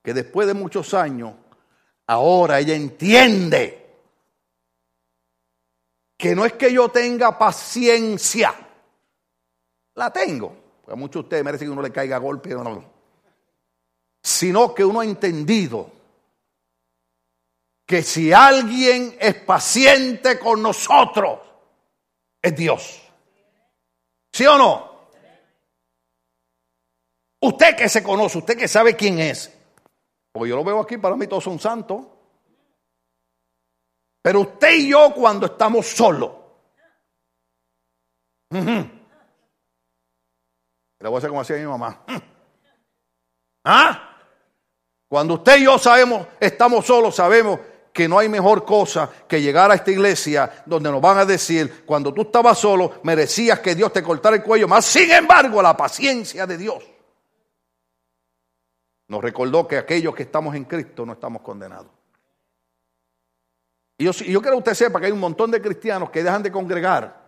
que 0.03 0.15
después 0.15 0.47
de 0.47 0.55
muchos 0.55 0.95
años, 0.95 1.35
ahora 2.07 2.59
ella 2.59 2.75
entiende 2.75 3.84
que 6.17 6.35
no 6.35 6.45
es 6.45 6.55
que 6.55 6.73
yo 6.73 6.89
tenga 6.89 7.39
paciencia, 7.39 8.55
la 9.95 10.13
tengo, 10.13 10.55
porque 10.81 10.93
a 10.93 10.97
muchos 10.97 11.15
de 11.15 11.27
ustedes 11.27 11.45
merecen 11.45 11.69
que 11.69 11.73
uno 11.73 11.83
le 11.83 11.93
caiga 11.93 12.17
a 12.17 12.21
golpe, 12.21 12.51
no, 12.51 12.65
no 12.65 12.95
sino 14.25 14.75
que 14.75 14.83
uno 14.83 15.01
ha 15.01 15.05
entendido 15.05 15.93
que 17.87 18.03
si 18.03 18.33
alguien 18.33 19.15
es 19.21 19.35
paciente 19.35 20.39
con 20.39 20.63
nosotros, 20.63 21.41
es 22.41 22.57
Dios. 22.57 23.03
¿Sí 24.33 24.47
o 24.47 24.57
no? 24.57 24.95
Usted 27.41 27.77
que 27.77 27.91
se 27.91 28.03
conoce, 28.03 28.39
usted 28.39 28.57
que 28.57 28.67
sabe 28.67 28.97
quién 28.97 29.19
es, 29.19 29.53
porque 30.33 30.49
yo 30.49 30.57
lo 30.57 30.65
veo 30.65 30.81
aquí, 30.81 30.97
para 30.97 31.17
mí 31.17 31.27
todos 31.27 31.45
son 31.45 31.61
santos. 31.61 32.07
Pero 34.25 34.41
usted 34.41 34.73
y 34.77 34.89
yo 34.89 35.13
cuando 35.15 35.45
estamos 35.45 35.87
solos, 35.87 36.31
le 38.49 38.89
voy 41.03 41.15
a 41.15 41.19
hacer 41.19 41.29
como 41.29 41.43
hacía 41.43 41.57
mi 41.57 41.67
mamá. 41.67 42.03
¿Ah? 43.65 44.17
Cuando 45.07 45.35
usted 45.35 45.59
y 45.59 45.65
yo 45.65 45.79
sabemos, 45.79 46.27
estamos 46.41 46.87
solos, 46.87 47.15
sabemos 47.15 47.61
que 47.93 48.09
no 48.09 48.19
hay 48.19 48.31
mejor 48.31 48.65
cosa 48.65 49.11
que 49.29 49.43
llegar 49.43 49.71
a 49.71 49.75
esta 49.75 49.91
iglesia 49.91 50.65
donde 50.65 50.91
nos 50.91 51.03
van 51.03 51.19
a 51.19 51.27
decir, 51.27 51.85
cuando 51.85 52.15
tú 52.15 52.23
estabas 52.23 52.59
solo, 52.59 53.01
merecías 53.03 53.61
que 53.61 53.75
Dios 53.75 53.93
te 53.93 54.03
cortara 54.03 54.37
el 54.37 54.43
cuello, 54.43 54.67
más 54.67 54.87
sin 54.87 55.11
embargo 55.11 55.61
la 55.61 55.77
paciencia 55.77 56.47
de 56.47 56.57
Dios 56.57 56.83
nos 59.09 59.23
recordó 59.23 59.69
que 59.69 59.77
aquellos 59.77 60.15
que 60.15 60.23
estamos 60.23 60.55
en 60.55 60.65
Cristo 60.65 61.05
no 61.05 61.13
estamos 61.13 61.43
condenados. 61.43 62.04
Y 63.99 64.05
yo, 64.05 64.13
yo 64.13 64.41
quiero 64.41 64.57
que 64.57 64.71
usted 64.71 64.75
sepa 64.75 65.01
que 65.01 65.07
hay 65.07 65.13
un 65.13 65.21
montón 65.21 65.51
de 65.51 65.61
cristianos 65.61 66.11
que 66.11 66.23
dejan 66.23 66.43
de 66.43 66.51
congregar, 66.51 67.23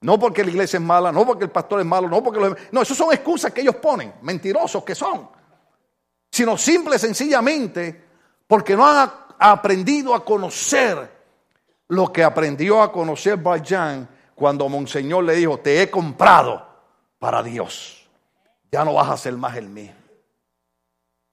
no 0.00 0.18
porque 0.18 0.44
la 0.44 0.50
iglesia 0.50 0.76
es 0.76 0.82
mala, 0.82 1.10
no 1.10 1.24
porque 1.26 1.44
el 1.44 1.50
pastor 1.50 1.80
es 1.80 1.86
malo, 1.86 2.08
no 2.08 2.22
porque 2.22 2.40
los... 2.40 2.56
No, 2.72 2.82
eso 2.82 2.94
son 2.94 3.12
excusas 3.12 3.52
que 3.52 3.62
ellos 3.62 3.76
ponen, 3.76 4.14
mentirosos 4.22 4.84
que 4.84 4.94
son 4.94 5.28
sino 6.34 6.58
simple 6.58 6.98
sencillamente 6.98 8.06
porque 8.48 8.74
no 8.76 8.84
han 8.84 9.08
aprendido 9.38 10.16
a 10.16 10.24
conocer 10.24 11.08
lo 11.86 12.12
que 12.12 12.24
aprendió 12.24 12.82
a 12.82 12.90
conocer 12.90 13.36
Bayan 13.36 14.08
cuando 14.34 14.68
Monseñor 14.68 15.22
le 15.22 15.36
dijo, 15.36 15.58
te 15.58 15.80
he 15.80 15.88
comprado 15.88 16.66
para 17.20 17.40
Dios. 17.40 18.08
Ya 18.72 18.84
no 18.84 18.94
vas 18.94 19.10
a 19.10 19.16
ser 19.16 19.34
más 19.34 19.56
el 19.56 19.68
mío. 19.68 19.92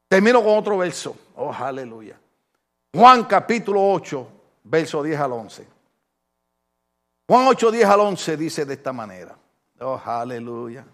Termino 0.07 0.43
con 0.43 0.55
otro 0.59 0.77
verso. 0.77 1.15
Oh, 1.35 1.51
aleluya. 1.51 2.19
Juan 2.93 3.23
capítulo 3.23 3.81
8, 3.93 4.27
verso 4.63 5.03
10 5.03 5.19
al 5.19 5.31
11. 5.33 5.67
Juan 7.27 7.47
8, 7.47 7.71
10 7.71 7.85
al 7.85 7.99
11 8.01 8.37
dice 8.37 8.65
de 8.65 8.73
esta 8.73 8.91
manera. 8.91 9.37
Oh, 9.79 10.01
aleluya. 10.03 10.85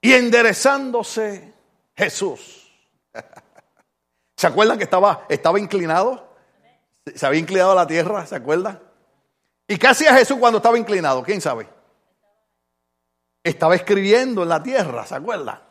Y 0.00 0.12
enderezándose 0.12 1.54
Jesús. 1.96 2.72
¿Se 4.36 4.46
acuerdan 4.46 4.78
que 4.78 4.84
estaba, 4.84 5.26
estaba 5.28 5.58
inclinado? 5.58 6.28
Se 7.14 7.26
había 7.26 7.40
inclinado 7.40 7.72
a 7.72 7.74
la 7.74 7.86
tierra, 7.86 8.26
¿se 8.26 8.36
acuerdan? 8.36 8.80
¿Y 9.66 9.76
qué 9.76 9.88
hacía 9.88 10.14
Jesús 10.14 10.38
cuando 10.38 10.58
estaba 10.58 10.78
inclinado? 10.78 11.22
¿Quién 11.22 11.40
sabe? 11.40 11.68
Estaba 13.42 13.74
escribiendo 13.74 14.42
en 14.42 14.48
la 14.48 14.62
tierra, 14.62 15.04
¿se 15.06 15.14
acuerdan? 15.14 15.67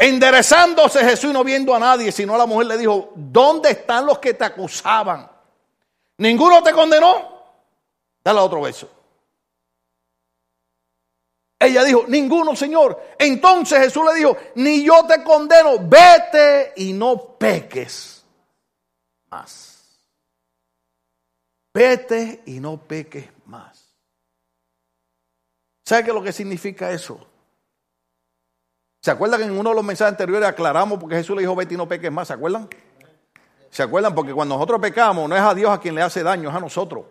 Enderezándose 0.00 1.00
Jesús 1.00 1.30
y 1.30 1.32
no 1.32 1.42
viendo 1.42 1.74
a 1.74 1.80
nadie, 1.80 2.12
sino 2.12 2.36
a 2.36 2.38
la 2.38 2.46
mujer 2.46 2.68
le 2.68 2.78
dijo, 2.78 3.10
¿dónde 3.16 3.72
están 3.72 4.06
los 4.06 4.20
que 4.20 4.32
te 4.32 4.44
acusaban? 4.44 5.28
¿Ninguno 6.18 6.62
te 6.62 6.72
condenó? 6.72 7.42
Dale 8.22 8.38
otro 8.38 8.60
beso. 8.60 8.88
Ella 11.58 11.82
dijo, 11.82 12.04
ninguno, 12.06 12.54
Señor. 12.54 13.14
Entonces 13.18 13.80
Jesús 13.80 14.04
le 14.04 14.14
dijo, 14.14 14.36
ni 14.54 14.84
yo 14.84 15.04
te 15.04 15.24
condeno, 15.24 15.78
vete 15.80 16.74
y 16.76 16.92
no 16.92 17.36
peques 17.36 18.24
más. 19.28 19.98
Vete 21.74 22.42
y 22.46 22.60
no 22.60 22.76
peques 22.76 23.28
más. 23.46 23.92
¿Sabe 25.84 26.04
qué 26.04 26.12
lo 26.12 26.22
que 26.22 26.32
significa 26.32 26.92
eso? 26.92 27.27
¿Se 29.00 29.10
acuerdan 29.10 29.40
que 29.40 29.46
en 29.46 29.58
uno 29.58 29.70
de 29.70 29.76
los 29.76 29.84
mensajes 29.84 30.12
anteriores 30.12 30.48
aclaramos 30.48 30.98
porque 30.98 31.16
Jesús 31.16 31.36
le 31.36 31.42
dijo, 31.42 31.54
vete 31.54 31.74
y 31.74 31.76
no 31.76 31.86
peques 31.86 32.10
más? 32.10 32.28
¿Se 32.28 32.34
acuerdan? 32.34 32.68
¿Se 33.70 33.82
acuerdan? 33.82 34.14
Porque 34.14 34.32
cuando 34.32 34.56
nosotros 34.56 34.80
pecamos, 34.80 35.28
no 35.28 35.36
es 35.36 35.42
a 35.42 35.54
Dios 35.54 35.70
a 35.70 35.78
quien 35.78 35.94
le 35.94 36.02
hace 36.02 36.22
daño, 36.22 36.48
es 36.50 36.54
a 36.56 36.60
nosotros. 36.60 37.04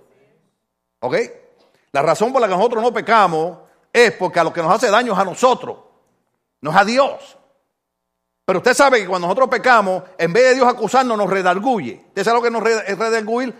¿Ok? 1.00 1.16
La 1.92 2.02
razón 2.02 2.34
por 2.34 2.42
la 2.42 2.48
que 2.48 2.56
nosotros 2.56 2.84
no 2.84 2.94
pecamos 2.94 3.60
es 3.94 4.12
porque 4.14 4.40
a 4.40 4.44
lo 4.44 4.52
que 4.52 4.62
nos 4.62 4.74
hace 4.74 4.92
daño 4.92 5.14
es 5.14 5.20
a 5.20 5.26
nosotros, 5.26 5.78
no 6.62 6.72
es 6.72 6.78
a 6.78 6.84
Dios. 6.84 7.38
Pero 8.46 8.60
usted 8.60 8.74
sabe 8.74 9.02
que 9.02 9.08
cuando 9.08 9.28
nosotros 9.28 9.50
pecamos, 9.50 10.04
en 10.18 10.32
vez 10.32 10.44
de 10.46 10.56
Dios 10.56 10.68
acusarnos, 10.68 11.18
nos 11.18 11.30
redarguye. 11.30 12.06
¿Usted 12.08 12.24
sabe 12.24 12.38
lo 12.38 12.44
que 12.44 12.52
nos 12.52 12.64
redarguir? 12.64 13.54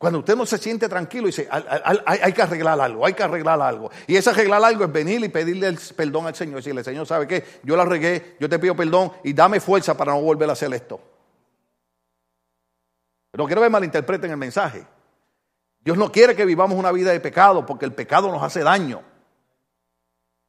Cuando 0.00 0.20
usted 0.20 0.34
no 0.34 0.46
se 0.46 0.56
siente 0.56 0.88
tranquilo 0.88 1.24
y 1.24 1.26
dice, 1.26 1.46
hay, 1.50 2.32
que 2.32 2.40
arreglar 2.40 2.80
algo, 2.80 3.04
hay 3.04 3.12
que 3.12 3.22
arreglar 3.22 3.60
algo. 3.60 3.90
Y 4.06 4.16
ese 4.16 4.30
arreglar 4.30 4.64
algo 4.64 4.84
es 4.84 4.90
venir 4.90 5.22
y 5.22 5.28
pedirle 5.28 5.66
el 5.66 5.78
perdón 5.94 6.26
al 6.26 6.34
Señor. 6.34 6.56
Decirle, 6.56 6.82
Señor, 6.82 7.06
¿sabe 7.06 7.26
qué? 7.26 7.60
Yo 7.64 7.76
la 7.76 7.84
regué, 7.84 8.34
yo 8.40 8.48
te 8.48 8.58
pido 8.58 8.74
perdón 8.74 9.12
y 9.22 9.34
dame 9.34 9.60
fuerza 9.60 9.94
para 9.94 10.12
no 10.12 10.22
volver 10.22 10.48
a 10.48 10.54
hacer 10.54 10.72
esto. 10.72 10.98
Pero 13.30 13.44
quiero 13.44 13.60
que 13.60 13.68
malinterpreten 13.68 14.30
el 14.30 14.38
mensaje. 14.38 14.86
Dios 15.80 15.98
no 15.98 16.10
quiere 16.10 16.34
que 16.34 16.46
vivamos 16.46 16.78
una 16.78 16.92
vida 16.92 17.12
de 17.12 17.20
pecado 17.20 17.66
porque 17.66 17.84
el 17.84 17.92
pecado 17.92 18.32
nos 18.32 18.42
hace 18.42 18.60
daño. 18.60 19.02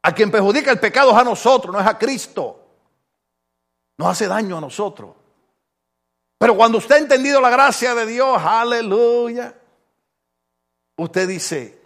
A 0.03 0.15
quien 0.15 0.31
perjudica 0.31 0.71
el 0.71 0.79
pecado 0.79 1.11
es 1.11 1.17
a 1.17 1.25
nosotros, 1.25 1.73
no 1.75 1.81
es 1.81 1.87
a 1.87 1.97
Cristo. 1.97 2.69
Nos 3.97 4.07
hace 4.07 4.29
daño 4.29 4.59
a 4.59 4.61
nosotros. 4.61 5.13
Pero 6.41 6.57
cuando 6.57 6.79
usted 6.79 6.95
ha 6.95 6.97
entendido 6.97 7.39
la 7.39 7.51
gracia 7.51 7.93
de 7.93 8.03
Dios, 8.07 8.35
aleluya, 8.43 9.53
usted 10.95 11.27
dice, 11.27 11.79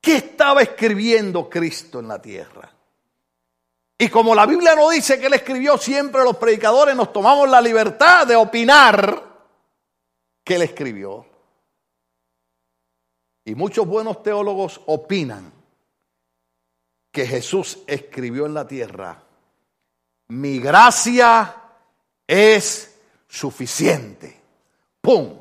¿qué 0.00 0.14
estaba 0.18 0.62
escribiendo 0.62 1.50
Cristo 1.50 1.98
en 1.98 2.06
la 2.06 2.22
tierra? 2.22 2.72
Y 3.98 4.08
como 4.08 4.36
la 4.36 4.46
Biblia 4.46 4.76
no 4.76 4.88
dice 4.88 5.18
que 5.18 5.26
él 5.26 5.34
escribió, 5.34 5.76
siempre 5.78 6.22
los 6.22 6.36
predicadores 6.36 6.94
nos 6.94 7.12
tomamos 7.12 7.50
la 7.50 7.60
libertad 7.60 8.24
de 8.24 8.36
opinar 8.36 9.20
que 10.44 10.54
él 10.54 10.62
escribió. 10.62 11.26
Y 13.46 13.56
muchos 13.56 13.84
buenos 13.84 14.22
teólogos 14.22 14.80
opinan 14.86 15.52
que 17.10 17.26
Jesús 17.26 17.80
escribió 17.88 18.46
en 18.46 18.54
la 18.54 18.64
tierra, 18.64 19.24
mi 20.28 20.60
gracia 20.60 21.62
es 22.26 22.94
suficiente. 23.28 24.40
¡Pum! 25.00 25.38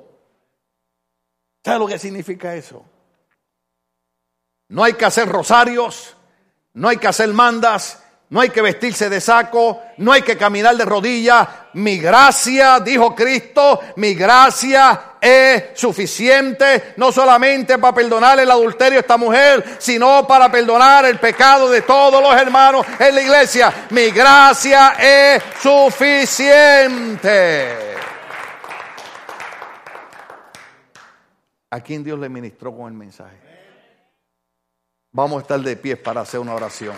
¿Sabe 1.64 1.80
lo 1.80 1.88
que 1.88 2.00
significa 2.00 2.56
eso? 2.56 2.86
No 4.68 4.84
hay 4.84 4.94
que 4.94 5.06
hacer 5.06 5.30
rosarios, 5.30 6.16
no 6.74 6.90
hay 6.90 6.98
que 6.98 7.08
hacer 7.08 7.32
mandas, 7.34 8.03
no 8.30 8.42
hay 8.42 8.50
que 8.50 8.62
vestirse 8.64 9.10
de 9.10 9.22
saco, 9.22 9.80
no 9.98 10.12
hay 10.12 10.24
que 10.24 10.36
caminar 10.36 10.76
de 10.76 10.86
rodillas. 10.86 11.48
Mi 11.74 12.00
gracia, 12.00 12.80
dijo 12.80 13.14
Cristo, 13.14 13.80
mi 13.98 14.16
gracia 14.16 15.14
es 15.22 15.66
suficiente, 15.76 16.94
no 16.98 17.12
solamente 17.12 17.78
para 17.78 17.94
perdonar 17.94 18.40
el 18.40 18.50
adulterio 18.50 18.98
a 18.98 19.02
esta 19.02 19.18
mujer, 19.18 19.78
sino 19.78 20.26
para 20.26 20.52
perdonar 20.52 21.06
el 21.06 21.20
pecado 21.20 21.70
de 21.70 21.84
todos 21.84 22.24
los 22.24 22.36
hermanos 22.36 22.86
en 22.98 23.14
la 23.14 23.22
iglesia. 23.22 23.88
Mi 23.92 24.10
gracia 24.10 24.96
es 25.00 25.44
suficiente. 25.62 27.14
¿A 31.70 31.82
quién 31.82 32.04
Dios 32.04 32.20
le 32.20 32.30
ministró 32.30 32.76
con 32.76 32.88
el 32.88 32.94
mensaje? 32.94 33.38
Vamos 35.12 35.38
a 35.38 35.42
estar 35.42 35.60
de 35.60 35.76
pie 35.76 35.98
para 35.98 36.22
hacer 36.22 36.40
una 36.40 36.56
oración. 36.56 36.96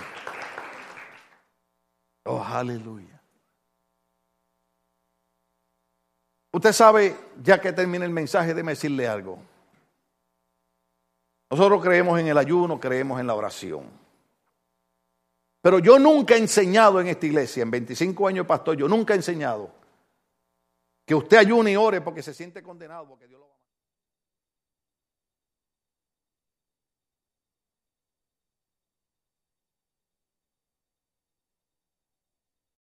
Oh, 2.25 2.43
aleluya. 2.43 3.21
Usted 6.51 6.71
sabe, 6.71 7.15
ya 7.43 7.59
que 7.59 7.73
termina 7.73 8.05
el 8.05 8.11
mensaje, 8.11 8.53
déjeme 8.53 8.71
decirle 8.71 9.07
algo. 9.07 9.37
Nosotros 11.51 11.83
creemos 11.83 12.19
en 12.19 12.27
el 12.27 12.37
ayuno, 12.37 12.79
creemos 12.79 13.19
en 13.19 13.27
la 13.27 13.35
oración. 13.35 13.83
Pero 15.61 15.79
yo 15.79 15.99
nunca 15.99 16.35
he 16.35 16.37
enseñado 16.37 16.99
en 17.01 17.07
esta 17.07 17.25
iglesia, 17.25 17.63
en 17.63 17.71
25 17.71 18.27
años 18.27 18.45
de 18.45 18.47
pastor, 18.47 18.77
yo 18.77 18.87
nunca 18.87 19.13
he 19.13 19.17
enseñado 19.17 19.71
que 21.05 21.13
usted 21.13 21.37
ayune 21.37 21.73
y 21.73 21.75
ore 21.75 22.01
porque 22.01 22.23
se 22.23 22.33
siente 22.33 22.63
condenado, 22.63 23.07
porque 23.07 23.27
Dios 23.27 23.34